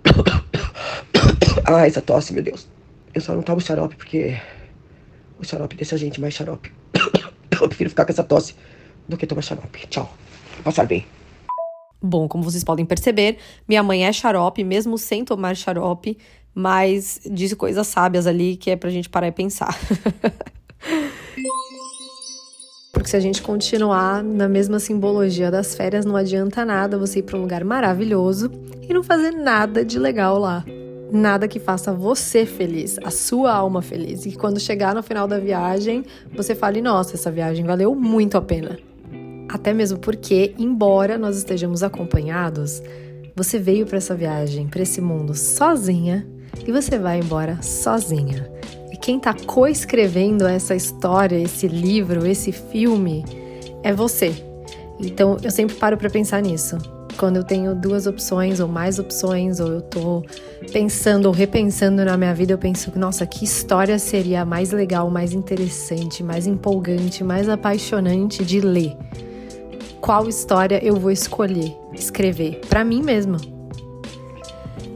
ah, 1.64 1.86
essa 1.86 2.02
tosse, 2.02 2.32
meu 2.32 2.42
Deus. 2.42 2.68
Eu 3.14 3.20
só 3.20 3.34
não 3.34 3.42
tomo 3.42 3.60
xarope 3.60 3.94
porque 3.96 4.36
o 5.42 5.46
xarope 5.46 5.76
deixa 5.76 5.96
a 5.96 5.98
gente 5.98 6.20
mais 6.20 6.34
xarope. 6.34 6.72
Eu 7.60 7.68
prefiro 7.68 7.90
ficar 7.90 8.04
com 8.04 8.12
essa 8.12 8.24
tosse 8.24 8.54
do 9.08 9.16
que 9.16 9.26
tomar 9.26 9.42
xarope. 9.42 9.86
Tchau. 9.88 10.12
Passar 10.64 10.86
bem. 10.86 11.04
Bom, 12.00 12.26
como 12.26 12.42
vocês 12.42 12.64
podem 12.64 12.84
perceber, 12.84 13.38
minha 13.68 13.82
mãe 13.82 14.06
é 14.06 14.12
xarope, 14.12 14.64
mesmo 14.64 14.98
sem 14.98 15.24
tomar 15.24 15.54
xarope, 15.56 16.18
mas 16.54 17.20
disse 17.30 17.54
coisas 17.54 17.86
sábias 17.86 18.26
ali 18.26 18.56
que 18.56 18.70
é 18.70 18.76
pra 18.76 18.90
gente 18.90 19.08
parar 19.08 19.28
e 19.28 19.32
pensar. 19.32 19.78
Porque 22.92 23.08
se 23.08 23.16
a 23.16 23.20
gente 23.20 23.40
continuar 23.40 24.22
na 24.22 24.48
mesma 24.48 24.78
simbologia 24.78 25.50
das 25.50 25.74
férias, 25.74 26.04
não 26.04 26.14
adianta 26.14 26.64
nada 26.64 26.98
você 26.98 27.20
ir 27.20 27.22
para 27.22 27.38
um 27.38 27.42
lugar 27.42 27.64
maravilhoso 27.64 28.50
e 28.82 28.92
não 28.92 29.02
fazer 29.02 29.30
nada 29.30 29.84
de 29.84 29.98
legal 29.98 30.38
lá. 30.38 30.64
Nada 31.12 31.46
que 31.46 31.60
faça 31.60 31.92
você 31.92 32.46
feliz, 32.46 32.98
a 33.04 33.10
sua 33.10 33.52
alma 33.52 33.82
feliz. 33.82 34.24
E 34.24 34.32
quando 34.32 34.58
chegar 34.58 34.94
no 34.94 35.02
final 35.02 35.28
da 35.28 35.38
viagem, 35.38 36.04
você 36.34 36.54
fale: 36.54 36.80
nossa, 36.80 37.14
essa 37.14 37.30
viagem 37.30 37.64
valeu 37.64 37.94
muito 37.94 38.38
a 38.38 38.42
pena. 38.42 38.78
Até 39.48 39.74
mesmo 39.74 39.98
porque, 39.98 40.54
embora 40.58 41.18
nós 41.18 41.36
estejamos 41.36 41.82
acompanhados, 41.82 42.82
você 43.36 43.58
veio 43.58 43.84
para 43.84 43.98
essa 43.98 44.14
viagem, 44.14 44.66
para 44.66 44.82
esse 44.82 45.00
mundo 45.00 45.34
sozinha 45.34 46.26
e 46.66 46.72
você 46.72 46.98
vai 46.98 47.18
embora 47.18 47.60
sozinha 47.60 48.50
quem 49.02 49.16
está 49.16 49.34
coescrevendo 49.34 50.46
essa 50.46 50.76
história, 50.76 51.36
esse 51.36 51.66
livro, 51.66 52.24
esse 52.24 52.52
filme, 52.52 53.24
é 53.82 53.92
você. 53.92 54.32
Então 55.00 55.36
eu 55.42 55.50
sempre 55.50 55.74
paro 55.74 55.96
para 55.96 56.08
pensar 56.08 56.40
nisso. 56.40 56.78
Quando 57.16 57.36
eu 57.36 57.44
tenho 57.44 57.74
duas 57.74 58.06
opções 58.06 58.60
ou 58.60 58.68
mais 58.68 58.98
opções, 58.98 59.60
ou 59.60 59.68
eu 59.68 59.82
tô 59.82 60.22
pensando 60.72 61.26
ou 61.26 61.32
repensando 61.32 62.04
na 62.04 62.16
minha 62.16 62.34
vida, 62.34 62.52
eu 62.52 62.58
penso, 62.58 62.90
nossa, 62.98 63.26
que 63.26 63.44
história 63.44 63.98
seria 63.98 64.44
mais 64.44 64.72
legal, 64.72 65.10
mais 65.10 65.32
interessante, 65.32 66.22
mais 66.22 66.46
empolgante, 66.46 67.22
mais 67.22 67.48
apaixonante 67.48 68.44
de 68.44 68.60
ler? 68.60 68.96
Qual 70.00 70.28
história 70.28 70.84
eu 70.84 70.96
vou 70.96 71.10
escolher 71.10 71.76
escrever 71.94 72.60
para 72.68 72.84
mim 72.84 73.02
mesma? 73.02 73.36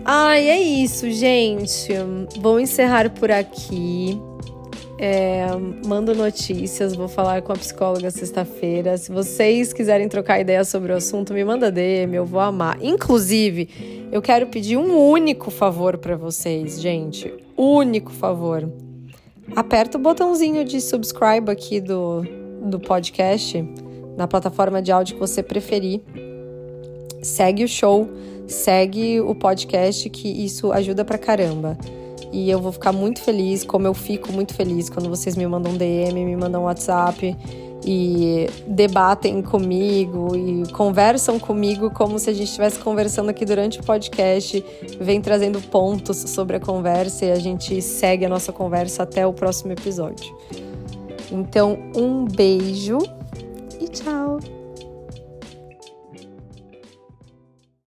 Ai, 0.04 0.48
é 0.48 0.60
isso, 0.60 1.10
gente. 1.10 1.92
Vou 2.40 2.60
encerrar 2.60 3.10
por 3.10 3.30
aqui. 3.30 4.20
É, 4.98 5.46
mando 5.86 6.14
notícias, 6.14 6.94
vou 6.94 7.06
falar 7.06 7.42
com 7.42 7.52
a 7.52 7.56
psicóloga 7.56 8.10
sexta-feira. 8.10 8.96
Se 8.96 9.12
vocês 9.12 9.72
quiserem 9.72 10.08
trocar 10.08 10.40
ideias 10.40 10.68
sobre 10.68 10.92
o 10.92 10.96
assunto, 10.96 11.34
me 11.34 11.44
manda 11.44 11.70
DM, 11.70 12.14
eu 12.14 12.24
vou 12.24 12.40
amar. 12.40 12.78
Inclusive, 12.82 14.08
eu 14.10 14.22
quero 14.22 14.46
pedir 14.46 14.76
um 14.76 14.96
único 14.96 15.50
favor 15.50 15.98
para 15.98 16.16
vocês, 16.16 16.80
gente. 16.80 17.32
Único 17.56 18.10
favor. 18.10 18.68
Aperta 19.54 19.98
o 19.98 20.00
botãozinho 20.00 20.64
de 20.64 20.80
subscribe 20.80 21.50
aqui 21.50 21.80
do, 21.80 22.22
do 22.62 22.80
podcast 22.80 23.62
na 24.16 24.26
plataforma 24.26 24.80
de 24.80 24.90
áudio 24.90 25.14
que 25.14 25.20
você 25.20 25.42
preferir. 25.42 26.00
Segue 27.22 27.64
o 27.64 27.68
show 27.68 28.08
segue 28.46 29.20
o 29.20 29.34
podcast 29.34 30.08
que 30.08 30.28
isso 30.28 30.72
ajuda 30.72 31.04
pra 31.04 31.18
caramba. 31.18 31.76
E 32.32 32.50
eu 32.50 32.60
vou 32.60 32.72
ficar 32.72 32.92
muito 32.92 33.20
feliz, 33.20 33.64
como 33.64 33.86
eu 33.86 33.94
fico 33.94 34.32
muito 34.32 34.54
feliz 34.54 34.88
quando 34.88 35.08
vocês 35.08 35.36
me 35.36 35.46
mandam 35.46 35.76
DM, 35.76 36.24
me 36.24 36.36
mandam 36.36 36.64
WhatsApp 36.64 37.36
e 37.84 38.48
debatem 38.66 39.40
comigo 39.42 40.34
e 40.34 40.70
conversam 40.72 41.38
comigo 41.38 41.90
como 41.90 42.18
se 42.18 42.28
a 42.30 42.32
gente 42.32 42.48
estivesse 42.48 42.78
conversando 42.80 43.30
aqui 43.30 43.44
durante 43.44 43.78
o 43.78 43.84
podcast, 43.84 44.64
vem 45.00 45.20
trazendo 45.20 45.60
pontos 45.60 46.16
sobre 46.16 46.56
a 46.56 46.60
conversa 46.60 47.26
e 47.26 47.30
a 47.30 47.38
gente 47.38 47.80
segue 47.80 48.24
a 48.24 48.28
nossa 48.28 48.52
conversa 48.52 49.04
até 49.04 49.26
o 49.26 49.32
próximo 49.32 49.72
episódio. 49.72 50.36
Então, 51.30 51.78
um 51.94 52.24
beijo 52.24 52.98
e 53.80 53.88
tchau! 53.88 54.55